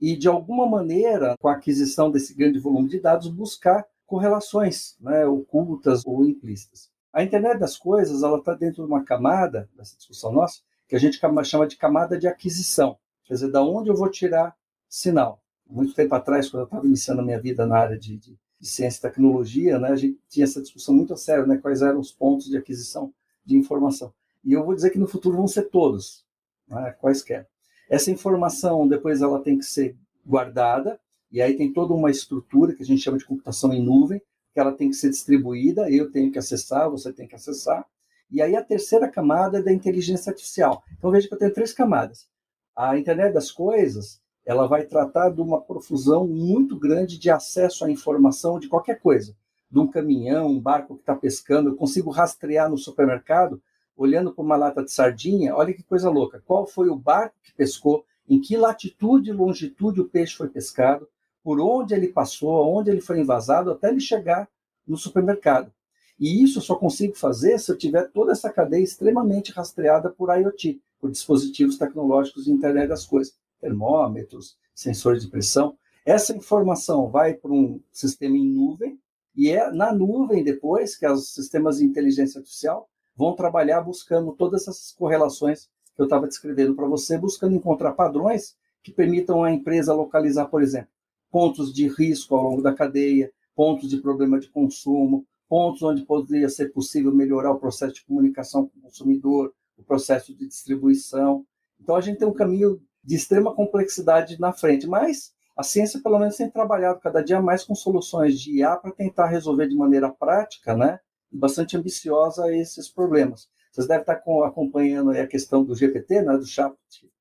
e, 0.01 0.17
de 0.17 0.29
alguma 0.29 0.67
maneira, 0.67 1.37
com 1.39 1.49
a 1.49 1.53
aquisição 1.53 2.11
desse 2.11 2.35
grande 2.35 2.59
volume 2.59 2.89
de 2.89 3.01
dados, 3.01 3.29
buscar 3.29 3.87
correlações 4.07 4.97
né, 5.01 5.27
ocultas 5.27 6.03
ou 6.05 6.25
implícitas. 6.25 6.90
A 7.13 7.23
internet 7.23 7.59
das 7.59 7.77
coisas, 7.77 8.23
ela 8.23 8.39
está 8.39 8.55
dentro 8.55 8.85
de 8.85 8.89
uma 8.89 9.05
camada, 9.05 9.69
dessa 9.77 9.97
discussão 9.97 10.33
nossa, 10.33 10.61
que 10.89 10.95
a 10.95 10.99
gente 10.99 11.21
chama 11.45 11.67
de 11.67 11.77
camada 11.77 12.19
de 12.19 12.29
aquisição. 12.29 12.99
Quer 13.25 13.35
dizer, 13.35 13.51
da 13.51 13.63
onde 13.63 13.89
eu 13.89 13.97
vou 13.97 14.11
tirar 14.11 14.57
sinal. 14.89 15.43
Muito 15.69 15.95
tempo 15.95 16.15
atrás, 16.15 16.49
quando 16.49 16.63
eu 16.63 16.65
estava 16.65 16.87
iniciando 16.87 17.21
a 17.21 17.25
minha 17.25 17.41
vida 17.41 17.65
na 17.65 17.79
área 17.79 17.99
de, 17.99 18.17
de, 18.17 18.39
de, 18.59 18.69
ciência 18.69 18.99
e 18.99 19.03
tecnologia, 19.03 19.79
né, 19.79 19.89
a 19.89 19.97
gente 19.97 20.19
tinha 20.29 20.45
essa 20.45 20.61
discussão 20.61 20.95
muito 20.95 21.13
a 21.13 21.17
sério, 21.17 21.47
né, 21.47 21.59
quais 21.59 21.81
eram 21.81 22.01
os 22.01 22.11
pontos 22.11 22.47
de 22.47 22.57
aquisição 22.57 23.13
de 23.45 23.57
informação. 23.57 24.13
E 24.45 24.53
eu 24.53 24.65
vou 24.65 24.75
dizer 24.75 24.91
que 24.91 24.99
no 24.99 25.07
futuro 25.07 25.37
vão 25.37 25.47
ser 25.47 25.71
todos, 25.71 26.25
né, 26.67 26.91
quaisquer. 27.01 27.49
Essa 27.89 28.11
informação, 28.11 28.87
depois, 28.89 29.23
ela 29.23 29.41
tem 29.41 29.59
que 29.59 29.65
ser 29.65 29.97
guardada, 30.27 31.01
e 31.31 31.41
aí 31.41 31.57
tem 31.57 31.73
toda 31.73 31.95
uma 31.95 32.11
estrutura 32.11 32.75
que 32.75 32.83
a 32.83 32.87
gente 32.87 33.03
chama 33.03 33.19
de 33.19 33.25
computação 33.25 33.73
em 33.73 33.83
nuvem, 33.83 34.21
que 34.53 34.61
ela 34.61 34.73
tem 34.73 34.91
que 34.91 34.97
ser 34.97 35.11
distribuída, 35.11 35.91
eu 35.91 36.11
tenho 36.11 36.31
que 36.33 36.39
acessar, 36.39 36.91
você 36.91 37.13
tem 37.13 37.27
que 37.27 37.35
acessar. 37.35 37.85
E 38.31 38.41
aí 38.41 38.55
a 38.55 38.63
terceira 38.63 39.09
camada 39.09 39.59
é 39.59 39.63
da 39.63 39.73
inteligência 39.73 40.31
artificial. 40.31 40.83
Então 40.97 41.11
veja 41.11 41.29
que 41.29 41.35
eu 41.35 41.39
tenho 41.39 41.53
três 41.53 41.73
camadas. 41.73 42.29
A 42.77 42.97
internet 42.97 43.33
das 43.33 43.51
coisas, 43.51 44.21
ela 44.45 44.67
vai 44.67 44.85
tratar 44.85 45.31
de 45.31 45.41
uma 45.41 45.61
profusão 45.61 46.27
muito 46.27 46.79
grande 46.79 47.19
de 47.19 47.31
acesso 47.31 47.85
à 47.85 47.91
informação 47.91 48.59
de 48.59 48.69
qualquer 48.69 49.01
coisa. 49.01 49.35
De 49.71 49.79
um 49.79 49.87
caminhão, 49.87 50.49
um 50.49 50.61
barco 50.61 50.95
que 50.95 51.03
está 51.03 51.15
pescando, 51.15 51.71
eu 51.71 51.77
consigo 51.77 52.11
rastrear 52.11 52.69
no 52.71 52.79
supermercado, 52.79 53.63
olhando 53.97 54.33
para 54.33 54.45
uma 54.45 54.57
lata 54.57 54.83
de 54.83 54.91
sardinha, 54.91 55.55
olha 55.55 55.75
que 55.75 55.83
coisa 55.83 56.09
louca. 56.09 56.43
Qual 56.47 56.67
foi 56.67 56.89
o 56.89 56.97
barco 56.97 57.37
que 57.43 57.53
pescou, 57.53 58.05
em 58.29 58.41
que 58.41 58.57
latitude 58.57 59.31
e 59.31 59.33
longitude 59.33 60.01
o 60.01 60.09
peixe 60.09 60.37
foi 60.37 60.49
pescado, 60.49 61.07
por 61.43 61.61
onde 61.61 61.95
ele 61.95 62.09
passou, 62.09 62.75
onde 62.77 62.91
ele 62.91 63.01
foi 63.01 63.21
invasado, 63.21 63.71
até 63.71 63.89
ele 63.89 64.01
chegar 64.01 64.49
no 64.87 64.97
supermercado. 64.97 65.73
E 66.19 66.43
isso 66.43 66.59
eu 66.59 66.63
só 66.63 66.75
consigo 66.75 67.15
fazer 67.15 67.59
se 67.59 67.73
eu 67.73 67.79
tiver 67.79 68.11
toda 68.11 68.33
essa 68.33 68.53
cadeia 68.53 68.83
extremamente 68.83 69.53
rastreada 69.53 70.11
por 70.11 70.29
IoT, 70.37 70.81
por 71.01 71.11
dispositivos 71.11 71.79
tecnológicos 71.79 72.45
de 72.45 72.53
internet 72.53 72.89
das 72.89 73.07
coisas, 73.07 73.35
termômetros, 73.59 74.59
sensores 74.75 75.23
de 75.23 75.31
pressão. 75.31 75.77
Essa 76.05 76.37
informação 76.37 77.09
vai 77.09 77.35
para 77.35 77.53
um 77.53 77.81
sistema 77.91 78.37
em 78.37 78.47
nuvem 78.47 78.99
e 79.35 79.51
é 79.51 79.71
na 79.71 79.93
nuvem 79.95 80.45
depois 80.45 80.97
que 80.97 81.07
os 81.07 81.33
sistemas 81.33 81.79
de 81.79 81.85
inteligência 81.85 82.39
artificial 82.39 82.89
vão 83.17 83.35
trabalhar 83.35 83.81
buscando 83.81 84.33
todas 84.33 84.63
essas 84.63 84.93
correlações 84.93 85.69
que 85.95 86.03
eu 86.03 86.05
estava 86.05 86.27
descrevendo 86.27 86.75
para 86.75 86.87
você, 86.87 87.17
buscando 87.19 87.55
encontrar 87.55 87.93
padrões 87.93 88.57
que 88.83 88.93
permitam 88.93 89.45
à 89.45 89.53
empresa 89.53 89.95
localizar, 89.95 90.47
por 90.47 90.63
exemplo, 90.63 90.89
pontos 91.31 91.73
de 91.73 91.89
risco 91.89 92.35
ao 92.35 92.43
longo 92.43 92.63
da 92.63 92.75
cadeia, 92.75 93.33
pontos 93.55 93.89
de 93.89 93.99
problema 93.99 94.39
de 94.39 94.49
consumo, 94.49 95.27
pontos 95.49 95.83
onde 95.83 96.03
poderia 96.05 96.49
ser 96.49 96.73
possível 96.73 97.13
melhorar 97.13 97.51
o 97.51 97.59
processo 97.59 97.95
de 97.95 98.05
comunicação 98.05 98.67
com 98.67 98.79
o 98.79 98.83
consumidor, 98.83 99.53
o 99.77 99.83
processo 99.83 100.35
de 100.35 100.47
distribuição. 100.47 101.45
Então, 101.81 101.97
a 101.97 102.01
gente 102.01 102.19
tem 102.19 102.29
um 102.29 102.33
caminho 102.33 102.81
de 103.03 103.17
extrema 103.17 103.55
complexidade 103.55 104.39
na 104.39 104.53
frente, 104.53 104.87
mas 104.87 105.33
a 105.57 105.63
ciência, 105.63 106.01
pelo 106.03 106.19
menos, 106.19 106.37
tem 106.37 106.49
trabalhado 106.51 107.01
cada 107.01 107.23
dia 107.23 107.41
mais 107.41 107.65
com 107.65 107.75
soluções 107.75 108.41
de 108.41 108.59
IA 108.59 108.77
para 108.77 108.93
tentar 108.93 109.27
resolver 109.27 109.69
de 109.69 109.77
maneira 109.77 110.11
prática, 110.11 110.77
né, 110.77 111.01
bastante 111.31 111.77
ambiciosa 111.77 112.55
esses 112.55 112.89
problemas. 112.89 113.49
Vocês 113.73 113.87
devem 113.87 114.03
estar 114.03 114.23
acompanhando 114.47 115.11
a 115.11 115.27
questão 115.27 115.65
do 115.65 115.75
GPT, 115.75 116.23
né, 116.23 116.37
do 116.37 116.47
chat 116.47 116.75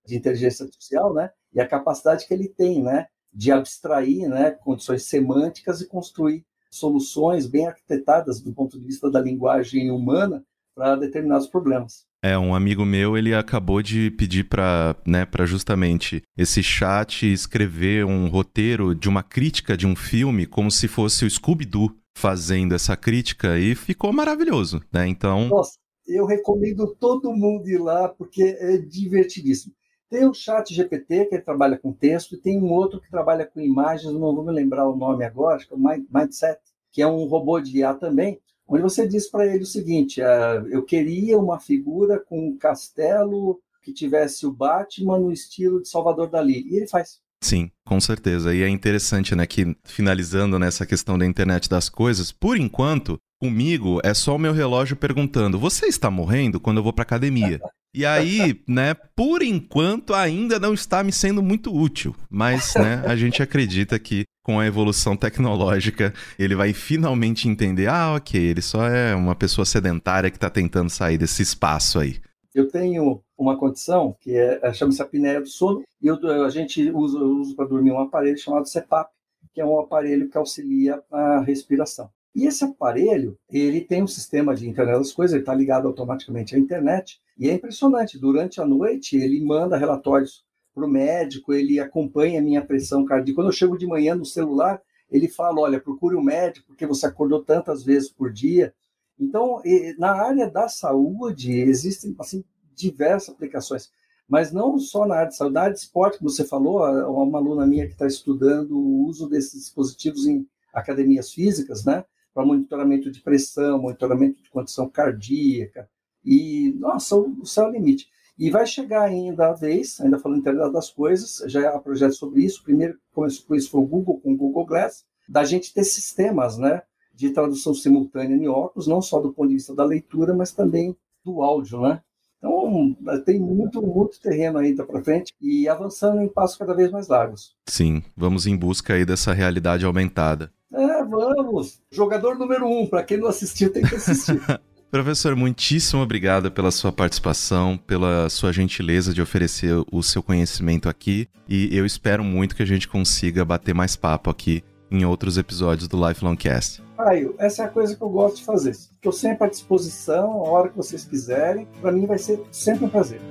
de 0.05 0.15
inteligência 0.15 0.65
artificial, 0.65 1.13
né, 1.13 1.31
e 1.53 1.59
a 1.59 1.67
capacidade 1.67 2.27
que 2.27 2.33
ele 2.33 2.47
tem, 2.47 2.81
né, 2.81 3.07
de 3.33 3.51
abstrair 3.51 4.27
né, 4.27 4.51
condições 4.51 5.03
semânticas 5.03 5.81
e 5.81 5.87
construir 5.87 6.45
soluções 6.71 7.47
bem 7.47 7.67
arquitetadas 7.67 8.41
do 8.41 8.53
ponto 8.53 8.79
de 8.79 8.85
vista 8.85 9.09
da 9.09 9.21
linguagem 9.21 9.91
humana 9.91 10.43
para 10.75 10.95
determinados 10.95 11.47
problemas. 11.47 12.07
É, 12.21 12.37
um 12.37 12.53
amigo 12.53 12.85
meu, 12.85 13.17
ele 13.17 13.33
acabou 13.33 13.81
de 13.81 14.11
pedir 14.11 14.43
para 14.45 14.95
né, 15.05 15.25
justamente 15.45 16.21
esse 16.37 16.61
chat 16.61 17.31
escrever 17.31 18.05
um 18.05 18.27
roteiro 18.27 18.93
de 18.93 19.07
uma 19.07 19.23
crítica 19.23 19.77
de 19.77 19.87
um 19.87 19.95
filme 19.95 20.45
como 20.45 20.69
se 20.69 20.87
fosse 20.87 21.25
o 21.25 21.29
Scooby-Doo 21.29 21.95
fazendo 22.17 22.75
essa 22.75 22.97
crítica 22.97 23.57
e 23.57 23.73
ficou 23.73 24.11
maravilhoso, 24.11 24.81
né? 24.91 25.07
Então... 25.07 25.47
Nossa, 25.47 25.77
eu 26.05 26.25
recomendo 26.25 26.93
todo 26.99 27.31
mundo 27.31 27.69
ir 27.69 27.77
lá 27.77 28.09
porque 28.09 28.43
é 28.59 28.77
divertidíssimo. 28.77 29.73
Tem 30.09 30.25
o 30.25 30.33
chat 30.33 30.73
GPT, 30.73 31.25
que 31.25 31.35
ele 31.35 31.43
trabalha 31.43 31.77
com 31.77 31.93
texto, 31.93 32.33
e 32.33 32.37
tem 32.37 32.59
um 32.59 32.71
outro 32.71 32.99
que 32.99 33.11
trabalha 33.11 33.45
com 33.45 33.59
imagens, 33.61 34.11
não 34.11 34.19
vou 34.19 34.43
me 34.43 34.51
lembrar 34.51 34.87
o 34.89 34.95
nome 34.95 35.23
agora, 35.23 35.55
acho 35.55 35.67
que 35.67 35.73
é 35.73 35.77
o 35.77 35.79
Mindset, 35.79 36.59
que 36.91 37.01
é 37.01 37.07
um 37.07 37.25
robô 37.25 37.59
de 37.59 37.77
IA 37.77 37.93
também, 37.93 38.39
onde 38.67 38.81
você 38.81 39.07
diz 39.07 39.29
para 39.29 39.45
ele 39.45 39.63
o 39.63 39.67
seguinte: 39.67 40.21
uh, 40.21 40.67
eu 40.69 40.83
queria 40.83 41.37
uma 41.37 41.59
figura 41.59 42.19
com 42.19 42.49
um 42.49 42.57
castelo 42.57 43.61
que 43.81 43.93
tivesse 43.93 44.45
o 44.45 44.51
Batman 44.51 45.19
no 45.19 45.31
estilo 45.31 45.81
de 45.81 45.89
Salvador 45.89 46.29
Dali. 46.29 46.67
E 46.67 46.77
ele 46.77 46.87
faz. 46.87 47.19
Sim, 47.41 47.71
com 47.85 47.99
certeza. 48.01 48.53
E 48.53 48.61
é 48.61 48.67
interessante, 48.67 49.33
né, 49.33 49.47
que 49.47 49.75
finalizando 49.85 50.59
nessa 50.59 50.85
questão 50.85 51.17
da 51.17 51.25
internet 51.25 51.69
das 51.69 51.87
coisas, 51.87 52.31
por 52.31 52.57
enquanto, 52.57 53.17
comigo 53.41 54.01
é 54.03 54.13
só 54.13 54.35
o 54.35 54.39
meu 54.39 54.53
relógio 54.53 54.97
perguntando: 54.97 55.57
você 55.57 55.87
está 55.87 56.11
morrendo 56.11 56.59
quando 56.59 56.77
eu 56.77 56.83
vou 56.83 56.93
para 56.93 57.03
academia? 57.03 57.59
E 57.93 58.05
aí, 58.05 58.61
né, 58.67 58.93
por 59.15 59.41
enquanto 59.41 60.13
ainda 60.13 60.59
não 60.59 60.73
está 60.73 61.03
me 61.03 61.11
sendo 61.11 61.41
muito 61.41 61.73
útil, 61.75 62.15
mas, 62.29 62.73
né, 62.75 63.03
a 63.05 63.15
gente 63.15 63.41
acredita 63.43 63.97
que 63.97 64.23
com 64.43 64.59
a 64.59 64.65
evolução 64.65 65.15
tecnológica 65.15 66.13
ele 66.37 66.55
vai 66.55 66.73
finalmente 66.73 67.47
entender, 67.47 67.87
ah, 67.87 68.15
ok, 68.15 68.39
ele 68.41 68.61
só 68.61 68.87
é 68.87 69.13
uma 69.13 69.35
pessoa 69.35 69.65
sedentária 69.65 70.31
que 70.31 70.37
está 70.37 70.49
tentando 70.49 70.89
sair 70.89 71.17
desse 71.17 71.43
espaço 71.43 71.99
aí. 71.99 72.17
Eu 72.53 72.67
tenho 72.67 73.21
uma 73.37 73.57
condição 73.57 74.15
que 74.19 74.35
é, 74.35 74.59
é 74.63 74.73
chama-se 74.73 75.01
apneia 75.01 75.39
do 75.39 75.47
sono 75.47 75.83
e 76.01 76.07
eu, 76.07 76.17
a 76.43 76.49
gente 76.49 76.89
usa, 76.91 77.19
usa 77.19 77.55
para 77.55 77.67
dormir 77.67 77.91
um 77.91 77.99
aparelho 77.99 78.37
chamado 78.37 78.67
CPAP, 78.67 79.11
que 79.53 79.61
é 79.61 79.65
um 79.65 79.79
aparelho 79.79 80.29
que 80.29 80.37
auxilia 80.37 81.01
a 81.11 81.41
respiração. 81.41 82.09
E 82.35 82.45
esse 82.45 82.63
aparelho, 82.63 83.37
ele 83.49 83.81
tem 83.81 84.03
um 84.03 84.07
sistema 84.07 84.55
de 84.55 84.69
internet 84.69 84.97
das 84.97 85.11
coisas, 85.11 85.33
ele 85.33 85.41
está 85.41 85.53
ligado 85.53 85.87
automaticamente 85.87 86.55
à 86.55 86.59
internet, 86.59 87.19
e 87.37 87.49
é 87.49 87.53
impressionante, 87.53 88.19
durante 88.19 88.61
a 88.61 88.65
noite 88.65 89.17
ele 89.17 89.43
manda 89.43 89.77
relatórios 89.77 90.45
para 90.73 90.85
o 90.85 90.89
médico, 90.89 91.53
ele 91.53 91.79
acompanha 91.79 92.39
a 92.39 92.43
minha 92.43 92.63
pressão 92.63 93.03
cardíaca. 93.03 93.35
Quando 93.35 93.47
eu 93.47 93.53
chego 93.53 93.77
de 93.77 93.87
manhã 93.87 94.15
no 94.15 94.25
celular, 94.25 94.81
ele 95.11 95.27
fala, 95.27 95.59
olha, 95.59 95.79
procure 95.79 96.15
um 96.15 96.21
médico, 96.23 96.67
porque 96.67 96.85
você 96.85 97.07
acordou 97.07 97.43
tantas 97.43 97.83
vezes 97.83 98.09
por 98.09 98.31
dia. 98.31 98.73
Então, 99.19 99.61
na 99.97 100.11
área 100.11 100.49
da 100.49 100.69
saúde, 100.69 101.51
existem 101.51 102.15
assim, 102.19 102.43
diversas 102.75 103.33
aplicações, 103.33 103.91
mas 104.27 104.51
não 104.53 104.77
só 104.77 105.07
na 105.07 105.15
área 105.15 105.29
de 105.29 105.35
saúde, 105.35 105.55
na 105.55 105.61
área 105.61 105.73
de 105.73 105.79
esporte, 105.79 106.19
que 106.19 106.23
você 106.23 106.45
falou, 106.45 106.79
uma 107.09 107.39
aluna 107.39 107.65
minha 107.65 107.87
que 107.87 107.93
está 107.93 108.05
estudando 108.05 108.77
o 108.77 109.05
uso 109.07 109.27
desses 109.27 109.59
dispositivos 109.59 110.27
em 110.27 110.47
academias 110.71 111.33
físicas, 111.33 111.83
né, 111.83 112.05
para 112.33 112.45
monitoramento 112.45 113.11
de 113.11 113.21
pressão, 113.21 113.81
monitoramento 113.81 114.41
de 114.41 114.49
condição 114.49 114.89
cardíaca, 114.89 115.89
e, 116.23 116.73
nossa, 116.77 117.15
o 117.15 117.45
céu 117.45 117.65
é 117.65 117.69
o 117.69 117.71
limite. 117.71 118.07
E 118.37 118.49
vai 118.49 118.65
chegar 118.65 119.03
ainda 119.03 119.49
a 119.49 119.53
vez, 119.53 119.99
ainda 119.99 120.17
falando 120.17 120.39
internet 120.39 120.71
das 120.71 120.89
coisas, 120.89 121.43
já 121.51 121.69
há 121.69 121.79
projeto 121.79 122.13
sobre 122.13 122.43
isso, 122.43 122.61
o 122.61 122.63
primeiro 122.63 122.97
começou 123.11 123.45
com 123.45 123.55
isso 123.55 123.69
foi 123.69 123.81
o 123.81 123.85
Google, 123.85 124.19
com 124.21 124.33
o 124.33 124.37
Google 124.37 124.65
Glass, 124.65 125.05
da 125.27 125.43
gente 125.43 125.73
ter 125.73 125.83
sistemas, 125.83 126.57
né, 126.57 126.81
de 127.13 127.31
tradução 127.31 127.73
simultânea 127.73 128.35
em 128.35 128.47
óculos, 128.47 128.87
não 128.87 129.01
só 129.01 129.19
do 129.19 129.33
ponto 129.33 129.49
de 129.49 129.55
vista 129.55 129.75
da 129.75 129.83
leitura, 129.83 130.33
mas 130.33 130.53
também 130.53 130.95
do 131.23 131.41
áudio, 131.41 131.81
né? 131.81 132.01
Então, 132.39 132.95
tem 133.25 133.39
muito, 133.39 133.81
muito 133.81 134.19
terreno 134.19 134.57
ainda 134.57 134.85
para 134.85 135.03
frente 135.03 135.33
e 135.41 135.67
avançando 135.67 136.21
em 136.21 136.27
passos 136.27 136.57
cada 136.57 136.73
vez 136.73 136.89
mais 136.89 137.07
largos. 137.09 137.53
Sim, 137.67 138.01
vamos 138.15 138.47
em 138.47 138.55
busca 138.55 138.93
aí 138.93 139.05
dessa 139.05 139.33
realidade 139.33 139.85
aumentada. 139.85 140.51
É, 140.73 141.03
vamos. 141.03 141.81
Jogador 141.91 142.37
número 142.37 142.65
um, 142.65 142.87
para 142.87 143.03
quem 143.03 143.17
não 143.17 143.27
assistiu, 143.27 143.71
tem 143.71 143.83
que 143.83 143.95
assistir. 143.95 144.41
Professor, 144.89 145.35
muitíssimo 145.35 146.01
obrigado 146.01 146.51
pela 146.51 146.71
sua 146.71 146.91
participação, 146.91 147.77
pela 147.77 148.27
sua 148.27 148.51
gentileza 148.51 149.13
de 149.13 149.21
oferecer 149.21 149.75
o 149.91 150.01
seu 150.01 150.23
conhecimento 150.23 150.89
aqui. 150.89 151.27
E 151.47 151.69
eu 151.77 151.85
espero 151.85 152.23
muito 152.23 152.55
que 152.55 152.63
a 152.63 152.65
gente 152.65 152.87
consiga 152.87 153.45
bater 153.45 153.75
mais 153.75 153.95
papo 153.95 154.31
aqui 154.31 154.63
em 154.91 155.05
outros 155.05 155.37
episódios 155.37 155.87
do 155.87 156.07
Lifelong 156.07 156.35
Cast. 156.35 156.81
Caio, 156.97 157.35
essa 157.37 157.63
é 157.63 157.65
a 157.65 157.69
coisa 157.69 157.95
que 157.95 158.01
eu 158.01 158.09
gosto 158.09 158.37
de 158.37 158.43
fazer. 158.43 158.71
Estou 158.71 159.11
sempre 159.11 159.45
à 159.45 159.49
disposição, 159.49 160.31
a 160.31 160.49
hora 160.49 160.69
que 160.69 160.77
vocês 160.77 161.05
quiserem. 161.05 161.67
Para 161.81 161.91
mim 161.91 162.05
vai 162.05 162.17
ser 162.17 162.41
sempre 162.51 162.85
um 162.85 162.89
prazer. 162.89 163.21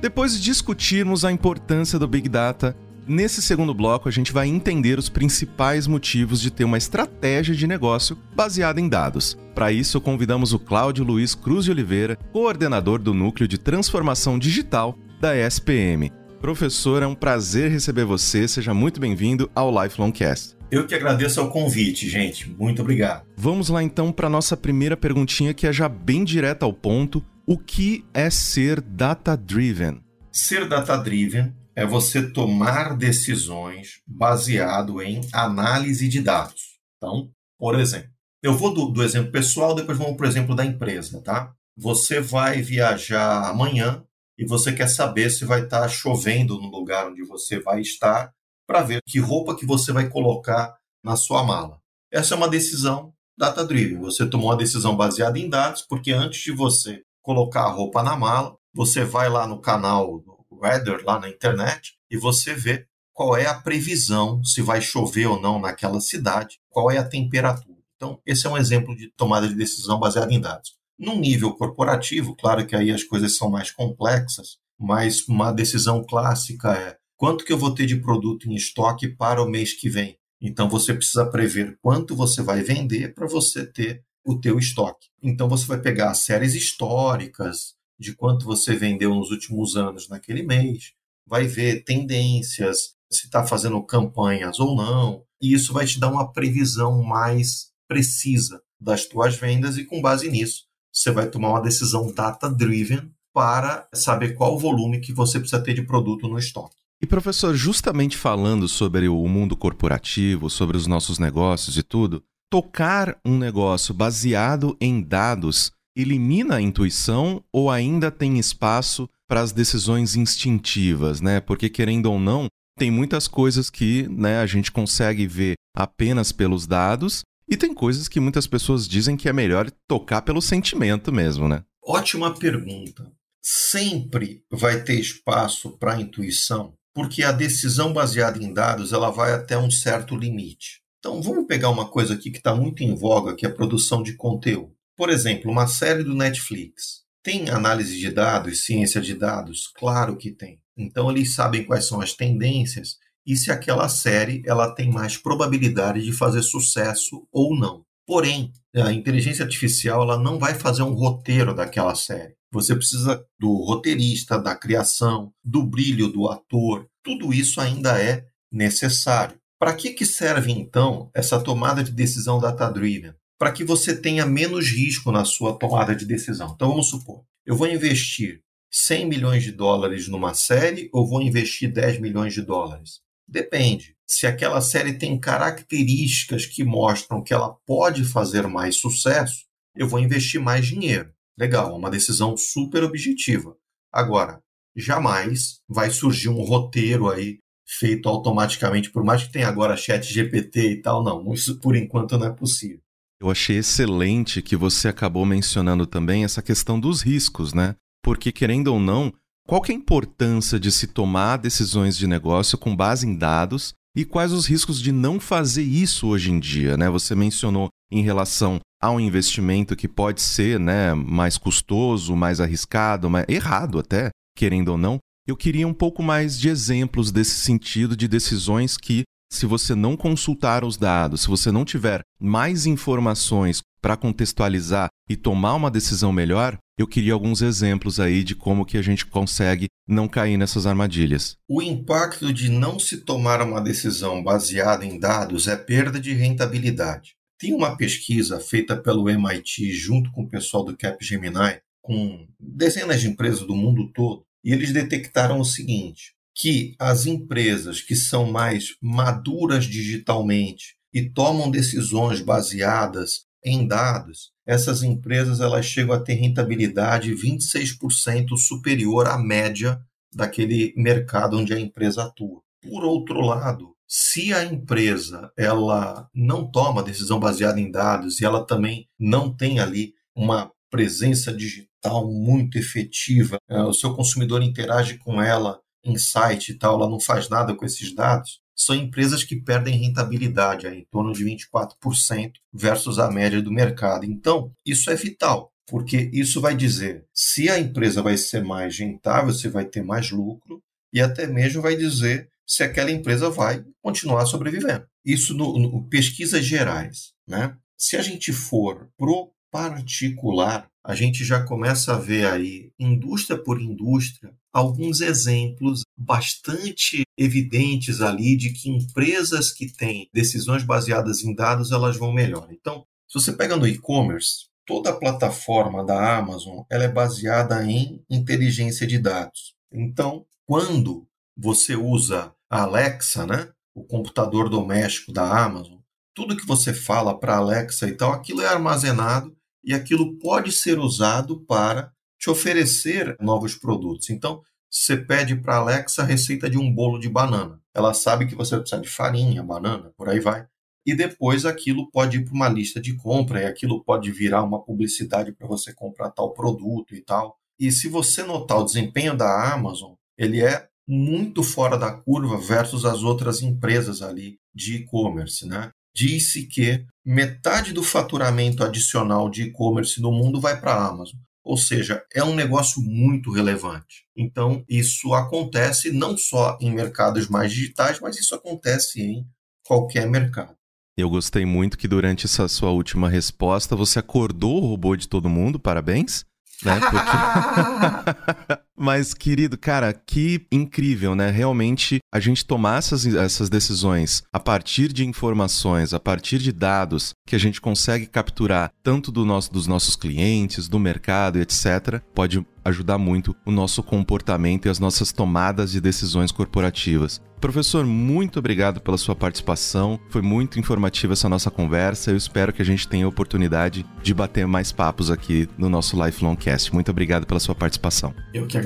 Depois 0.00 0.34
de 0.34 0.40
discutirmos 0.40 1.24
a 1.24 1.32
importância 1.32 1.98
do 1.98 2.06
Big 2.06 2.28
Data, 2.28 2.76
nesse 3.06 3.40
segundo 3.40 3.72
bloco 3.72 4.08
a 4.08 4.12
gente 4.12 4.32
vai 4.32 4.48
entender 4.48 4.98
os 4.98 5.08
principais 5.08 5.86
motivos 5.86 6.40
de 6.40 6.50
ter 6.50 6.64
uma 6.64 6.78
estratégia 6.78 7.54
de 7.54 7.66
negócio 7.66 8.18
baseada 8.34 8.80
em 8.80 8.88
dados. 8.88 9.38
Para 9.54 9.72
isso, 9.72 10.00
convidamos 10.00 10.52
o 10.52 10.58
Cláudio 10.58 11.04
Luiz 11.04 11.34
Cruz 11.34 11.64
de 11.64 11.70
Oliveira, 11.70 12.16
coordenador 12.32 13.00
do 13.00 13.14
Núcleo 13.14 13.48
de 13.48 13.58
Transformação 13.58 14.38
Digital 14.38 14.98
da 15.20 15.34
SPM. 15.36 16.12
Professor, 16.40 17.02
é 17.02 17.06
um 17.06 17.14
prazer 17.14 17.70
receber 17.70 18.04
você. 18.04 18.46
Seja 18.46 18.74
muito 18.74 19.00
bem-vindo 19.00 19.50
ao 19.54 19.70
Lifelong 19.70 20.12
Cast. 20.12 20.56
Eu 20.70 20.86
que 20.86 20.94
agradeço 20.94 21.42
o 21.42 21.48
convite, 21.48 22.08
gente. 22.08 22.50
Muito 22.58 22.82
obrigado. 22.82 23.24
Vamos 23.36 23.68
lá 23.68 23.82
então 23.82 24.12
para 24.12 24.28
nossa 24.28 24.56
primeira 24.56 24.96
perguntinha, 24.96 25.54
que 25.54 25.66
é 25.66 25.72
já 25.72 25.88
bem 25.88 26.24
direta 26.24 26.66
ao 26.66 26.72
ponto. 26.72 27.24
O 27.46 27.56
que 27.56 28.04
é 28.12 28.28
ser 28.28 28.80
data-driven? 28.80 30.00
Ser 30.32 30.68
data-driven 30.68 31.52
é 31.76 31.84
você 31.84 32.30
tomar 32.30 32.96
decisões 32.96 34.00
baseado 34.06 35.02
em 35.02 35.20
análise 35.32 36.08
de 36.08 36.22
dados. 36.22 36.78
Então, 36.96 37.30
por 37.58 37.78
exemplo, 37.78 38.10
eu 38.42 38.56
vou 38.56 38.72
do, 38.72 38.86
do 38.86 39.02
exemplo 39.02 39.30
pessoal, 39.30 39.74
depois 39.74 39.98
vamos 39.98 40.16
para 40.16 40.24
o 40.24 40.28
exemplo 40.28 40.56
da 40.56 40.64
empresa, 40.64 41.20
tá? 41.22 41.52
Você 41.76 42.18
vai 42.18 42.62
viajar 42.62 43.48
amanhã 43.48 44.02
e 44.38 44.46
você 44.46 44.72
quer 44.72 44.88
saber 44.88 45.28
se 45.28 45.44
vai 45.44 45.64
estar 45.64 45.82
tá 45.82 45.88
chovendo 45.88 46.58
no 46.58 46.70
lugar 46.70 47.08
onde 47.08 47.22
você 47.22 47.60
vai 47.60 47.82
estar 47.82 48.32
para 48.66 48.82
ver 48.82 49.02
que 49.06 49.18
roupa 49.18 49.54
que 49.54 49.66
você 49.66 49.92
vai 49.92 50.08
colocar 50.08 50.74
na 51.04 51.14
sua 51.14 51.44
mala. 51.44 51.78
Essa 52.10 52.34
é 52.34 52.36
uma 52.36 52.48
decisão 52.48 53.12
data-driven. 53.38 53.98
Você 54.00 54.26
tomou 54.26 54.48
uma 54.48 54.56
decisão 54.56 54.96
baseada 54.96 55.38
em 55.38 55.48
dados, 55.48 55.82
porque 55.82 56.12
antes 56.12 56.40
de 56.42 56.52
você 56.52 57.02
colocar 57.22 57.64
a 57.64 57.70
roupa 57.70 58.02
na 58.02 58.16
mala, 58.16 58.56
você 58.74 59.04
vai 59.04 59.28
lá 59.28 59.46
no 59.46 59.60
canal 59.60 60.22
Weather, 60.60 61.04
lá 61.04 61.18
na 61.18 61.28
internet, 61.28 61.94
e 62.10 62.16
você 62.16 62.54
vê 62.54 62.86
qual 63.12 63.36
é 63.36 63.46
a 63.46 63.54
previsão, 63.54 64.44
se 64.44 64.60
vai 64.60 64.80
chover 64.80 65.26
ou 65.26 65.40
não 65.40 65.58
naquela 65.58 66.00
cidade, 66.00 66.58
qual 66.68 66.90
é 66.90 66.98
a 66.98 67.08
temperatura. 67.08 67.78
Então, 67.96 68.20
esse 68.26 68.46
é 68.46 68.50
um 68.50 68.58
exemplo 68.58 68.94
de 68.94 69.10
tomada 69.16 69.48
de 69.48 69.54
decisão 69.54 69.98
baseada 69.98 70.32
em 70.32 70.40
dados. 70.40 70.74
Num 70.98 71.18
nível 71.18 71.54
corporativo, 71.54 72.36
claro 72.36 72.66
que 72.66 72.76
aí 72.76 72.90
as 72.90 73.04
coisas 73.04 73.36
são 73.36 73.50
mais 73.50 73.70
complexas, 73.70 74.58
mas 74.78 75.26
uma 75.28 75.52
decisão 75.52 76.04
clássica 76.04 76.72
é 76.72 76.96
quanto 77.16 77.44
que 77.44 77.52
eu 77.52 77.58
vou 77.58 77.74
ter 77.74 77.86
de 77.86 77.96
produto 77.96 78.48
em 78.50 78.54
estoque 78.54 79.08
para 79.08 79.42
o 79.42 79.48
mês 79.48 79.72
que 79.72 79.88
vem. 79.88 80.18
Então 80.40 80.68
você 80.68 80.92
precisa 80.92 81.24
prever 81.26 81.78
quanto 81.80 82.14
você 82.14 82.42
vai 82.42 82.62
vender 82.62 83.14
para 83.14 83.26
você 83.26 83.66
ter 83.66 84.04
o 84.24 84.38
teu 84.38 84.58
estoque. 84.58 85.08
Então 85.22 85.48
você 85.48 85.66
vai 85.66 85.80
pegar 85.80 86.12
séries 86.14 86.54
históricas 86.54 87.75
de 87.98 88.14
quanto 88.14 88.44
você 88.44 88.74
vendeu 88.74 89.14
nos 89.14 89.30
últimos 89.30 89.76
anos 89.76 90.08
naquele 90.08 90.42
mês, 90.42 90.92
vai 91.26 91.46
ver 91.46 91.84
tendências, 91.84 92.94
se 93.10 93.26
está 93.26 93.46
fazendo 93.46 93.82
campanhas 93.82 94.60
ou 94.60 94.76
não, 94.76 95.24
e 95.40 95.52
isso 95.52 95.72
vai 95.72 95.86
te 95.86 95.98
dar 95.98 96.10
uma 96.10 96.32
previsão 96.32 97.02
mais 97.02 97.70
precisa 97.88 98.62
das 98.80 99.06
tuas 99.06 99.36
vendas 99.36 99.78
e 99.78 99.84
com 99.84 100.02
base 100.02 100.28
nisso 100.30 100.66
você 100.96 101.10
vai 101.10 101.28
tomar 101.28 101.50
uma 101.50 101.60
decisão 101.60 102.10
data 102.10 102.48
driven 102.48 103.10
para 103.34 103.86
saber 103.92 104.34
qual 104.34 104.54
o 104.54 104.58
volume 104.58 104.98
que 104.98 105.12
você 105.12 105.38
precisa 105.38 105.62
ter 105.62 105.74
de 105.74 105.82
produto 105.82 106.26
no 106.26 106.38
estoque. 106.38 106.74
E 107.02 107.06
professor, 107.06 107.54
justamente 107.54 108.16
falando 108.16 108.66
sobre 108.66 109.06
o 109.06 109.28
mundo 109.28 109.54
corporativo, 109.54 110.48
sobre 110.48 110.78
os 110.78 110.86
nossos 110.86 111.18
negócios 111.18 111.76
e 111.76 111.82
tudo, 111.82 112.24
tocar 112.50 113.18
um 113.22 113.36
negócio 113.36 113.92
baseado 113.92 114.74
em 114.80 115.02
dados 115.02 115.70
elimina 115.96 116.56
a 116.56 116.60
intuição 116.60 117.42
ou 117.50 117.70
ainda 117.70 118.10
tem 118.10 118.38
espaço 118.38 119.08
para 119.26 119.40
as 119.40 119.50
decisões 119.50 120.14
instintivas, 120.14 121.20
né? 121.20 121.40
Porque 121.40 121.68
querendo 121.68 122.06
ou 122.06 122.20
não, 122.20 122.46
tem 122.78 122.90
muitas 122.90 123.26
coisas 123.26 123.70
que 123.70 124.06
né, 124.08 124.38
a 124.38 124.46
gente 124.46 124.70
consegue 124.70 125.26
ver 125.26 125.54
apenas 125.74 126.30
pelos 126.30 126.66
dados 126.66 127.22
e 127.48 127.56
tem 127.56 127.72
coisas 127.72 128.06
que 128.06 128.20
muitas 128.20 128.46
pessoas 128.46 128.86
dizem 128.86 129.16
que 129.16 129.28
é 129.28 129.32
melhor 129.32 129.70
tocar 129.88 130.22
pelo 130.22 130.42
sentimento 130.42 131.12
mesmo, 131.12 131.48
né? 131.48 131.64
Ótima 131.82 132.34
pergunta. 132.34 133.10
Sempre 133.42 134.42
vai 134.50 134.82
ter 134.82 134.98
espaço 134.98 135.78
para 135.78 135.94
a 135.94 136.00
intuição, 136.00 136.74
porque 136.92 137.22
a 137.22 137.30
decisão 137.30 137.92
baseada 137.92 138.42
em 138.42 138.52
dados 138.52 138.92
ela 138.92 139.10
vai 139.10 139.32
até 139.32 139.56
um 139.56 139.70
certo 139.70 140.16
limite. 140.16 140.80
Então 140.98 141.22
vamos 141.22 141.46
pegar 141.46 141.70
uma 141.70 141.88
coisa 141.88 142.14
aqui 142.14 142.30
que 142.30 142.38
está 142.38 142.54
muito 142.54 142.82
em 142.82 142.94
voga, 142.94 143.34
que 143.34 143.46
é 143.46 143.48
a 143.48 143.54
produção 143.54 144.02
de 144.02 144.14
conteúdo. 144.14 144.75
Por 144.96 145.10
exemplo, 145.10 145.50
uma 145.50 145.66
série 145.66 146.02
do 146.02 146.14
Netflix. 146.14 147.04
Tem 147.22 147.50
análise 147.50 147.98
de 147.98 148.10
dados, 148.10 148.64
ciência 148.64 149.00
de 149.00 149.14
dados? 149.14 149.66
Claro 149.76 150.16
que 150.16 150.30
tem. 150.30 150.60
Então 150.76 151.10
eles 151.10 151.34
sabem 151.34 151.64
quais 151.64 151.86
são 151.86 152.00
as 152.00 152.14
tendências 152.14 152.96
e 153.26 153.36
se 153.36 153.50
aquela 153.50 153.88
série 153.88 154.42
ela 154.46 154.72
tem 154.72 154.90
mais 154.90 155.16
probabilidade 155.16 156.02
de 156.02 156.12
fazer 156.12 156.42
sucesso 156.42 157.26
ou 157.32 157.58
não. 157.58 157.84
Porém, 158.06 158.52
a 158.74 158.92
inteligência 158.92 159.44
artificial 159.44 160.02
ela 160.02 160.16
não 160.16 160.38
vai 160.38 160.54
fazer 160.54 160.82
um 160.82 160.94
roteiro 160.94 161.52
daquela 161.52 161.94
série. 161.94 162.36
Você 162.52 162.74
precisa 162.74 163.22
do 163.38 163.52
roteirista, 163.64 164.38
da 164.38 164.54
criação, 164.54 165.32
do 165.44 165.64
brilho 165.64 166.08
do 166.08 166.28
ator. 166.28 166.86
Tudo 167.02 167.34
isso 167.34 167.60
ainda 167.60 168.00
é 168.00 168.24
necessário. 168.52 169.36
Para 169.58 169.74
que, 169.74 169.90
que 169.90 170.06
serve 170.06 170.52
então 170.52 171.10
essa 171.12 171.40
tomada 171.42 171.82
de 171.82 171.90
decisão 171.90 172.38
data-driven? 172.38 173.14
Para 173.38 173.52
que 173.52 173.64
você 173.64 173.94
tenha 173.94 174.24
menos 174.24 174.70
risco 174.70 175.12
na 175.12 175.24
sua 175.24 175.58
tomada 175.58 175.94
de 175.94 176.06
decisão. 176.06 176.52
Então 176.54 176.68
vamos 176.68 176.88
supor, 176.88 177.24
eu 177.44 177.56
vou 177.56 177.66
investir 177.66 178.42
100 178.70 179.06
milhões 179.06 179.42
de 179.42 179.52
dólares 179.52 180.08
numa 180.08 180.34
série 180.34 180.88
ou 180.92 181.06
vou 181.06 181.22
investir 181.22 181.72
10 181.72 182.00
milhões 182.00 182.34
de 182.34 182.42
dólares? 182.42 183.00
Depende. 183.28 183.96
Se 184.06 184.26
aquela 184.26 184.60
série 184.60 184.98
tem 184.98 185.18
características 185.18 186.46
que 186.46 186.62
mostram 186.62 187.22
que 187.22 187.34
ela 187.34 187.56
pode 187.66 188.04
fazer 188.04 188.46
mais 188.46 188.76
sucesso, 188.76 189.44
eu 189.74 189.88
vou 189.88 189.98
investir 189.98 190.40
mais 190.40 190.66
dinheiro. 190.66 191.12
Legal, 191.38 191.70
é 191.70 191.76
uma 191.76 191.90
decisão 191.90 192.36
super 192.36 192.84
objetiva. 192.84 193.56
Agora, 193.92 194.40
jamais 194.76 195.60
vai 195.68 195.90
surgir 195.90 196.28
um 196.28 196.42
roteiro 196.42 197.10
aí 197.10 197.38
feito 197.66 198.08
automaticamente, 198.08 198.90
por 198.90 199.02
mais 199.02 199.24
que 199.24 199.32
tenha 199.32 199.48
agora 199.48 199.76
chat 199.76 200.04
GPT 200.04 200.70
e 200.70 200.82
tal, 200.82 201.02
não, 201.02 201.32
isso 201.32 201.58
por 201.60 201.74
enquanto 201.74 202.16
não 202.16 202.26
é 202.26 202.32
possível. 202.32 202.80
Eu 203.20 203.30
achei 203.30 203.58
excelente 203.58 204.42
que 204.42 204.56
você 204.56 204.88
acabou 204.88 205.24
mencionando 205.24 205.86
também 205.86 206.24
essa 206.24 206.42
questão 206.42 206.78
dos 206.78 207.02
riscos, 207.02 207.54
né? 207.54 207.74
Porque, 208.02 208.30
querendo 208.30 208.68
ou 208.68 208.78
não, 208.78 209.12
qual 209.46 209.62
é 209.68 209.72
a 209.72 209.74
importância 209.74 210.58
de 210.58 210.70
se 210.70 210.88
tomar 210.88 211.36
decisões 211.36 211.96
de 211.96 212.06
negócio 212.06 212.58
com 212.58 212.74
base 212.74 213.06
em 213.06 213.16
dados 213.16 213.72
e 213.96 214.04
quais 214.04 214.32
os 214.32 214.46
riscos 214.46 214.80
de 214.82 214.92
não 214.92 215.18
fazer 215.18 215.62
isso 215.62 216.08
hoje 216.08 216.30
em 216.30 216.38
dia? 216.38 216.76
Né? 216.76 216.90
Você 216.90 217.14
mencionou 217.14 217.68
em 217.90 218.02
relação 218.02 218.60
ao 218.82 219.00
investimento 219.00 219.76
que 219.76 219.88
pode 219.88 220.20
ser 220.20 220.60
né, 220.60 220.92
mais 220.94 221.38
custoso, 221.38 222.14
mais 222.14 222.40
arriscado, 222.40 223.08
mais 223.08 223.24
errado 223.28 223.78
até, 223.78 224.10
querendo 224.36 224.68
ou 224.68 224.78
não. 224.78 224.98
Eu 225.26 225.36
queria 225.36 225.66
um 225.66 225.74
pouco 225.74 226.02
mais 226.02 226.38
de 226.38 226.48
exemplos 226.48 227.10
desse 227.10 227.36
sentido 227.36 227.96
de 227.96 228.06
decisões 228.06 228.76
que, 228.76 229.04
se 229.36 229.46
você 229.46 229.74
não 229.74 229.96
consultar 229.96 230.64
os 230.64 230.76
dados, 230.76 231.22
se 231.22 231.28
você 231.28 231.52
não 231.52 231.64
tiver 231.64 232.00
mais 232.18 232.66
informações 232.66 233.62
para 233.80 233.96
contextualizar 233.96 234.88
e 235.08 235.16
tomar 235.16 235.54
uma 235.54 235.70
decisão 235.70 236.12
melhor, 236.12 236.58
eu 236.78 236.86
queria 236.86 237.12
alguns 237.12 237.42
exemplos 237.42 238.00
aí 238.00 238.24
de 238.24 238.34
como 238.34 238.64
que 238.64 238.76
a 238.76 238.82
gente 238.82 239.06
consegue 239.06 239.68
não 239.86 240.08
cair 240.08 240.36
nessas 240.36 240.66
armadilhas. 240.66 241.36
O 241.48 241.62
impacto 241.62 242.32
de 242.32 242.48
não 242.48 242.78
se 242.78 242.98
tomar 242.98 243.40
uma 243.42 243.60
decisão 243.60 244.22
baseada 244.22 244.84
em 244.84 244.98
dados 244.98 245.46
é 245.46 245.56
perda 245.56 246.00
de 246.00 246.12
rentabilidade. 246.12 247.14
Tem 247.38 247.54
uma 247.54 247.76
pesquisa 247.76 248.40
feita 248.40 248.76
pelo 248.76 249.08
MIT 249.08 249.70
junto 249.72 250.10
com 250.10 250.22
o 250.22 250.28
pessoal 250.28 250.64
do 250.64 250.76
Capgemini, 250.76 251.60
com 251.82 252.26
dezenas 252.40 253.00
de 253.00 253.08
empresas 253.08 253.46
do 253.46 253.54
mundo 253.54 253.92
todo, 253.92 254.24
e 254.42 254.52
eles 254.52 254.72
detectaram 254.72 255.38
o 255.38 255.44
seguinte: 255.44 256.15
que 256.36 256.76
as 256.78 257.06
empresas 257.06 257.80
que 257.80 257.96
são 257.96 258.30
mais 258.30 258.76
maduras 258.82 259.64
digitalmente 259.64 260.76
e 260.92 261.08
tomam 261.08 261.50
decisões 261.50 262.20
baseadas 262.20 263.24
em 263.42 263.66
dados, 263.66 264.32
essas 264.46 264.82
empresas 264.82 265.40
elas 265.40 265.64
chegam 265.64 265.94
a 265.94 266.00
ter 266.00 266.14
rentabilidade 266.14 267.14
26% 267.14 268.36
superior 268.36 269.06
à 269.06 269.16
média 269.16 269.80
daquele 270.12 270.74
mercado 270.76 271.38
onde 271.38 271.54
a 271.54 271.58
empresa 271.58 272.04
atua. 272.04 272.42
Por 272.60 272.84
outro 272.84 273.20
lado, 273.22 273.74
se 273.88 274.34
a 274.34 274.44
empresa 274.44 275.32
ela 275.38 276.06
não 276.14 276.50
toma 276.50 276.82
decisão 276.82 277.18
baseada 277.18 277.60
em 277.60 277.70
dados 277.70 278.20
e 278.20 278.24
ela 278.24 278.44
também 278.44 278.88
não 278.98 279.34
tem 279.34 279.58
ali 279.58 279.94
uma 280.14 280.50
presença 280.70 281.32
digital 281.32 281.66
tal 281.86 282.10
muito 282.10 282.58
efetiva, 282.58 283.38
é, 283.48 283.62
o 283.62 283.72
seu 283.72 283.94
consumidor 283.94 284.42
interage 284.42 284.98
com 284.98 285.22
ela 285.22 285.60
site 285.94 286.52
e 286.52 286.54
tal, 286.58 286.74
ela 286.74 286.90
não 286.90 286.98
faz 286.98 287.28
nada 287.28 287.54
com 287.54 287.64
esses 287.64 287.94
dados, 287.94 288.40
são 288.56 288.74
empresas 288.74 289.22
que 289.22 289.36
perdem 289.36 289.76
rentabilidade, 289.76 290.66
em 290.66 290.84
torno 290.90 291.12
de 291.12 291.24
24% 291.24 292.32
versus 292.52 292.98
a 292.98 293.10
média 293.10 293.42
do 293.42 293.52
mercado. 293.52 294.04
Então, 294.06 294.50
isso 294.64 294.90
é 294.90 294.94
vital, 294.96 295.52
porque 295.66 296.10
isso 296.12 296.40
vai 296.40 296.56
dizer 296.56 297.04
se 297.12 297.50
a 297.50 297.58
empresa 297.58 298.00
vai 298.00 298.16
ser 298.16 298.42
mais 298.42 298.78
rentável, 298.78 299.32
se 299.32 299.48
vai 299.48 299.66
ter 299.66 299.84
mais 299.84 300.10
lucro, 300.10 300.62
e 300.92 301.00
até 301.00 301.26
mesmo 301.26 301.60
vai 301.60 301.76
dizer 301.76 302.30
se 302.46 302.62
aquela 302.62 302.90
empresa 302.90 303.28
vai 303.28 303.62
continuar 303.82 304.24
sobrevivendo. 304.24 304.86
Isso 305.04 305.34
no, 305.34 305.58
no 305.58 305.88
pesquisas 305.88 306.44
gerais. 306.44 307.12
Né? 307.28 307.54
Se 307.76 307.96
a 307.96 308.02
gente 308.02 308.32
for 308.32 308.88
pro 308.96 309.30
particular, 309.50 310.70
a 310.86 310.94
gente 310.94 311.24
já 311.24 311.42
começa 311.42 311.94
a 311.94 311.98
ver 311.98 312.26
aí, 312.26 312.70
indústria 312.78 313.36
por 313.36 313.60
indústria, 313.60 314.32
alguns 314.52 315.00
exemplos 315.00 315.82
bastante 315.98 317.02
evidentes 317.18 318.00
ali 318.00 318.36
de 318.36 318.50
que 318.50 318.70
empresas 318.70 319.50
que 319.50 319.66
têm 319.66 320.08
decisões 320.14 320.62
baseadas 320.62 321.24
em 321.24 321.34
dados, 321.34 321.72
elas 321.72 321.96
vão 321.96 322.12
melhor. 322.12 322.46
Então, 322.52 322.86
se 323.08 323.18
você 323.20 323.32
pega 323.32 323.56
no 323.56 323.66
e-commerce, 323.66 324.46
toda 324.64 324.90
a 324.90 324.96
plataforma 324.96 325.84
da 325.84 326.18
Amazon, 326.18 326.62
ela 326.70 326.84
é 326.84 326.88
baseada 326.88 327.64
em 327.64 328.00
inteligência 328.08 328.86
de 328.86 328.98
dados. 328.98 329.56
Então, 329.72 330.24
quando 330.46 331.04
você 331.36 331.74
usa 331.74 332.32
a 332.48 332.62
Alexa, 332.62 333.26
né, 333.26 333.48
o 333.74 333.82
computador 333.82 334.48
doméstico 334.48 335.12
da 335.12 335.44
Amazon, 335.44 335.78
tudo 336.14 336.36
que 336.36 336.46
você 336.46 336.72
fala 336.72 337.18
para 337.18 337.34
a 337.34 337.38
Alexa 337.38 337.88
e 337.88 337.92
tal, 337.92 338.12
aquilo 338.12 338.40
é 338.40 338.46
armazenado 338.46 339.35
e 339.66 339.74
aquilo 339.74 340.16
pode 340.18 340.52
ser 340.52 340.78
usado 340.78 341.40
para 341.40 341.92
te 342.18 342.30
oferecer 342.30 343.16
novos 343.20 343.56
produtos. 343.56 344.08
Então, 344.10 344.40
você 344.70 344.96
pede 344.96 345.34
para 345.34 345.56
a 345.56 345.58
Alexa 345.58 346.02
a 346.02 346.04
receita 346.04 346.48
de 346.48 346.56
um 346.56 346.72
bolo 346.72 346.98
de 346.98 347.08
banana. 347.08 347.60
Ela 347.74 347.92
sabe 347.92 348.26
que 348.26 348.34
você 348.34 348.56
precisa 348.56 348.80
de 348.80 348.88
farinha, 348.88 349.42
banana, 349.42 349.92
por 349.96 350.08
aí 350.08 350.20
vai. 350.20 350.46
E 350.86 350.94
depois 350.94 351.44
aquilo 351.44 351.90
pode 351.90 352.18
ir 352.18 352.24
para 352.24 352.34
uma 352.34 352.48
lista 352.48 352.80
de 352.80 352.94
compra 352.94 353.42
e 353.42 353.46
aquilo 353.46 353.82
pode 353.82 354.12
virar 354.12 354.44
uma 354.44 354.62
publicidade 354.62 355.32
para 355.32 355.48
você 355.48 355.74
comprar 355.74 356.10
tal 356.10 356.32
produto 356.32 356.94
e 356.94 357.00
tal. 357.00 357.36
E 357.58 357.72
se 357.72 357.88
você 357.88 358.22
notar 358.22 358.58
o 358.58 358.64
desempenho 358.64 359.16
da 359.16 359.52
Amazon, 359.52 359.94
ele 360.16 360.42
é 360.42 360.68
muito 360.86 361.42
fora 361.42 361.76
da 361.76 361.90
curva 361.90 362.38
versus 362.38 362.84
as 362.84 363.02
outras 363.02 363.42
empresas 363.42 364.00
ali 364.00 364.38
de 364.54 364.76
e-commerce, 364.76 365.44
né? 365.44 365.72
Disse 365.96 366.44
que 366.44 366.84
metade 367.02 367.72
do 367.72 367.82
faturamento 367.82 368.62
adicional 368.62 369.30
de 369.30 369.44
e-commerce 369.44 369.98
no 370.00 370.12
mundo 370.12 370.38
vai 370.38 370.60
para 370.60 370.74
a 370.74 370.86
Amazon. 370.88 371.18
Ou 371.42 371.56
seja, 371.56 372.04
é 372.12 372.22
um 372.22 372.34
negócio 372.34 372.82
muito 372.82 373.30
relevante. 373.30 374.04
Então, 374.14 374.62
isso 374.68 375.14
acontece 375.14 375.90
não 375.90 376.18
só 376.18 376.58
em 376.60 376.70
mercados 376.70 377.28
mais 377.28 377.50
digitais, 377.52 377.98
mas 378.00 378.18
isso 378.18 378.34
acontece 378.34 379.00
em 379.00 379.24
qualquer 379.64 380.06
mercado. 380.06 380.54
Eu 380.98 381.08
gostei 381.08 381.46
muito 381.46 381.78
que 381.78 381.88
durante 381.88 382.26
essa 382.26 382.48
sua 382.48 382.70
última 382.70 383.08
resposta 383.08 383.76
você 383.76 384.00
acordou 384.00 384.62
o 384.62 384.66
robô 384.66 384.96
de 384.96 385.08
todo 385.08 385.28
mundo, 385.28 385.58
parabéns. 385.58 386.24
Né? 386.62 386.78
Porque... 386.80 386.96
Mas, 388.78 389.14
querido, 389.14 389.56
cara, 389.56 389.92
que 389.92 390.46
incrível, 390.52 391.14
né? 391.14 391.30
Realmente 391.30 391.98
a 392.12 392.20
gente 392.20 392.44
tomar 392.44 392.78
essas, 392.78 393.06
essas 393.06 393.48
decisões 393.48 394.22
a 394.32 394.38
partir 394.38 394.92
de 394.92 395.06
informações, 395.06 395.94
a 395.94 396.00
partir 396.00 396.38
de 396.38 396.52
dados 396.52 397.14
que 397.26 397.34
a 397.34 397.38
gente 397.38 397.60
consegue 397.60 398.06
capturar 398.06 398.70
tanto 398.82 399.10
do 399.10 399.24
nosso, 399.24 399.52
dos 399.52 399.66
nossos 399.66 399.96
clientes, 399.96 400.68
do 400.68 400.78
mercado, 400.78 401.38
etc., 401.38 402.00
pode 402.14 402.44
ajudar 402.64 402.98
muito 402.98 403.34
o 403.46 403.50
nosso 403.50 403.82
comportamento 403.82 404.66
e 404.66 404.68
as 404.68 404.78
nossas 404.78 405.12
tomadas 405.12 405.70
de 405.70 405.80
decisões 405.80 406.32
corporativas. 406.32 407.20
Professor, 407.40 407.84
muito 407.84 408.38
obrigado 408.38 408.80
pela 408.80 408.96
sua 408.96 409.14
participação. 409.14 410.00
Foi 410.08 410.22
muito 410.22 410.58
informativa 410.58 411.12
essa 411.12 411.28
nossa 411.28 411.50
conversa. 411.50 412.10
Eu 412.10 412.16
espero 412.16 412.52
que 412.52 412.62
a 412.62 412.64
gente 412.64 412.88
tenha 412.88 413.04
a 413.04 413.08
oportunidade 413.08 413.84
de 414.02 414.14
bater 414.14 414.46
mais 414.46 414.72
papos 414.72 415.10
aqui 415.10 415.48
no 415.56 415.68
nosso 415.68 416.02
Lifelong 416.02 416.34
Cast. 416.34 416.72
Muito 416.72 416.90
obrigado 416.90 417.26
pela 417.26 417.38
sua 417.38 417.54
participação. 417.54 418.14
Eu 418.32 418.46
que 418.46 418.56
agradeço. 418.56 418.65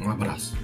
Um 0.00 0.10
abraço. 0.10 0.56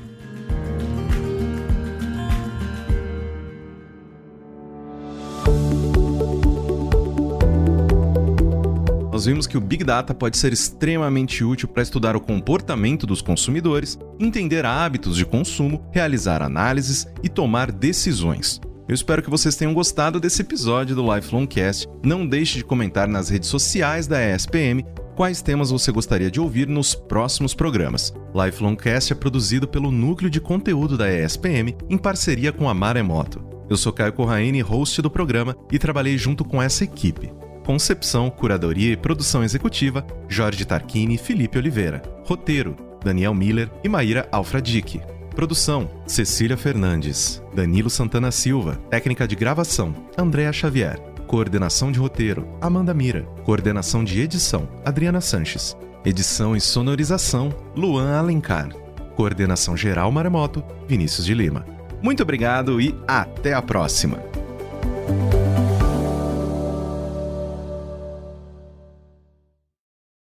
nós 9.18 9.26
vimos 9.26 9.48
que 9.48 9.58
o 9.58 9.60
Big 9.60 9.82
Data 9.82 10.14
pode 10.14 10.38
ser 10.38 10.52
extremamente 10.52 11.42
útil 11.42 11.66
para 11.66 11.82
estudar 11.82 12.14
o 12.14 12.20
comportamento 12.20 13.04
dos 13.04 13.20
consumidores, 13.20 13.98
entender 14.16 14.64
hábitos 14.64 15.16
de 15.16 15.26
consumo, 15.26 15.84
realizar 15.90 16.40
análises 16.40 17.04
e 17.20 17.28
tomar 17.28 17.72
decisões. 17.72 18.60
Eu 18.88 18.94
espero 18.94 19.20
que 19.20 19.28
vocês 19.28 19.56
tenham 19.56 19.74
gostado 19.74 20.20
desse 20.20 20.42
episódio 20.42 20.94
do 20.94 21.02
Lifelong 21.12 21.48
Cast. 21.48 21.88
Não 22.00 22.24
deixe 22.24 22.58
de 22.58 22.64
comentar 22.64 23.08
nas 23.08 23.28
redes 23.28 23.48
sociais 23.48 24.06
da 24.06 24.24
ESPM 24.24 24.86
quais 25.18 25.42
temas 25.42 25.72
você 25.72 25.90
gostaria 25.90 26.30
de 26.30 26.40
ouvir 26.40 26.68
nos 26.68 26.94
próximos 26.94 27.52
programas. 27.52 28.14
Lifelong 28.32 28.76
Cast 28.76 29.12
é 29.12 29.16
produzido 29.16 29.66
pelo 29.66 29.90
Núcleo 29.90 30.30
de 30.30 30.40
Conteúdo 30.40 30.96
da 30.96 31.12
ESPM 31.12 31.76
em 31.90 31.98
parceria 31.98 32.52
com 32.52 32.68
a 32.68 32.72
Maremoto. 32.72 33.44
Eu 33.68 33.76
sou 33.76 33.92
Caio 33.92 34.12
Corraine, 34.12 34.60
host 34.60 35.02
do 35.02 35.10
programa, 35.10 35.56
e 35.72 35.76
trabalhei 35.76 36.16
junto 36.16 36.44
com 36.44 36.62
essa 36.62 36.84
equipe. 36.84 37.32
Concepção, 37.66 38.30
curadoria 38.30 38.92
e 38.92 38.96
produção 38.96 39.42
executiva, 39.42 40.06
Jorge 40.28 40.64
Tarquini 40.64 41.16
e 41.16 41.18
Felipe 41.18 41.58
Oliveira. 41.58 42.00
Roteiro, 42.24 42.76
Daniel 43.02 43.34
Miller 43.34 43.68
e 43.82 43.88
Maíra 43.88 44.28
Alfradique. 44.30 45.00
Produção, 45.34 45.90
Cecília 46.06 46.56
Fernandes. 46.56 47.42
Danilo 47.52 47.90
Santana 47.90 48.30
Silva. 48.30 48.76
Técnica 48.88 49.26
de 49.26 49.34
gravação, 49.34 49.92
Andréa 50.16 50.52
Xavier. 50.52 51.17
Coordenação 51.28 51.92
de 51.92 51.98
roteiro, 51.98 52.48
Amanda 52.58 52.94
Mira. 52.94 53.20
Coordenação 53.44 54.02
de 54.02 54.18
edição, 54.18 54.66
Adriana 54.82 55.20
Sanches. 55.20 55.76
Edição 56.02 56.56
e 56.56 56.60
sonorização, 56.60 57.54
Luan 57.76 58.16
Alencar. 58.16 58.70
Coordenação 59.14 59.76
geral 59.76 60.10
Maremoto, 60.10 60.64
Vinícius 60.88 61.26
de 61.26 61.34
Lima. 61.34 61.66
Muito 62.00 62.22
obrigado 62.22 62.80
e 62.80 62.94
até 63.06 63.52
a 63.52 63.60
próxima! 63.60 64.18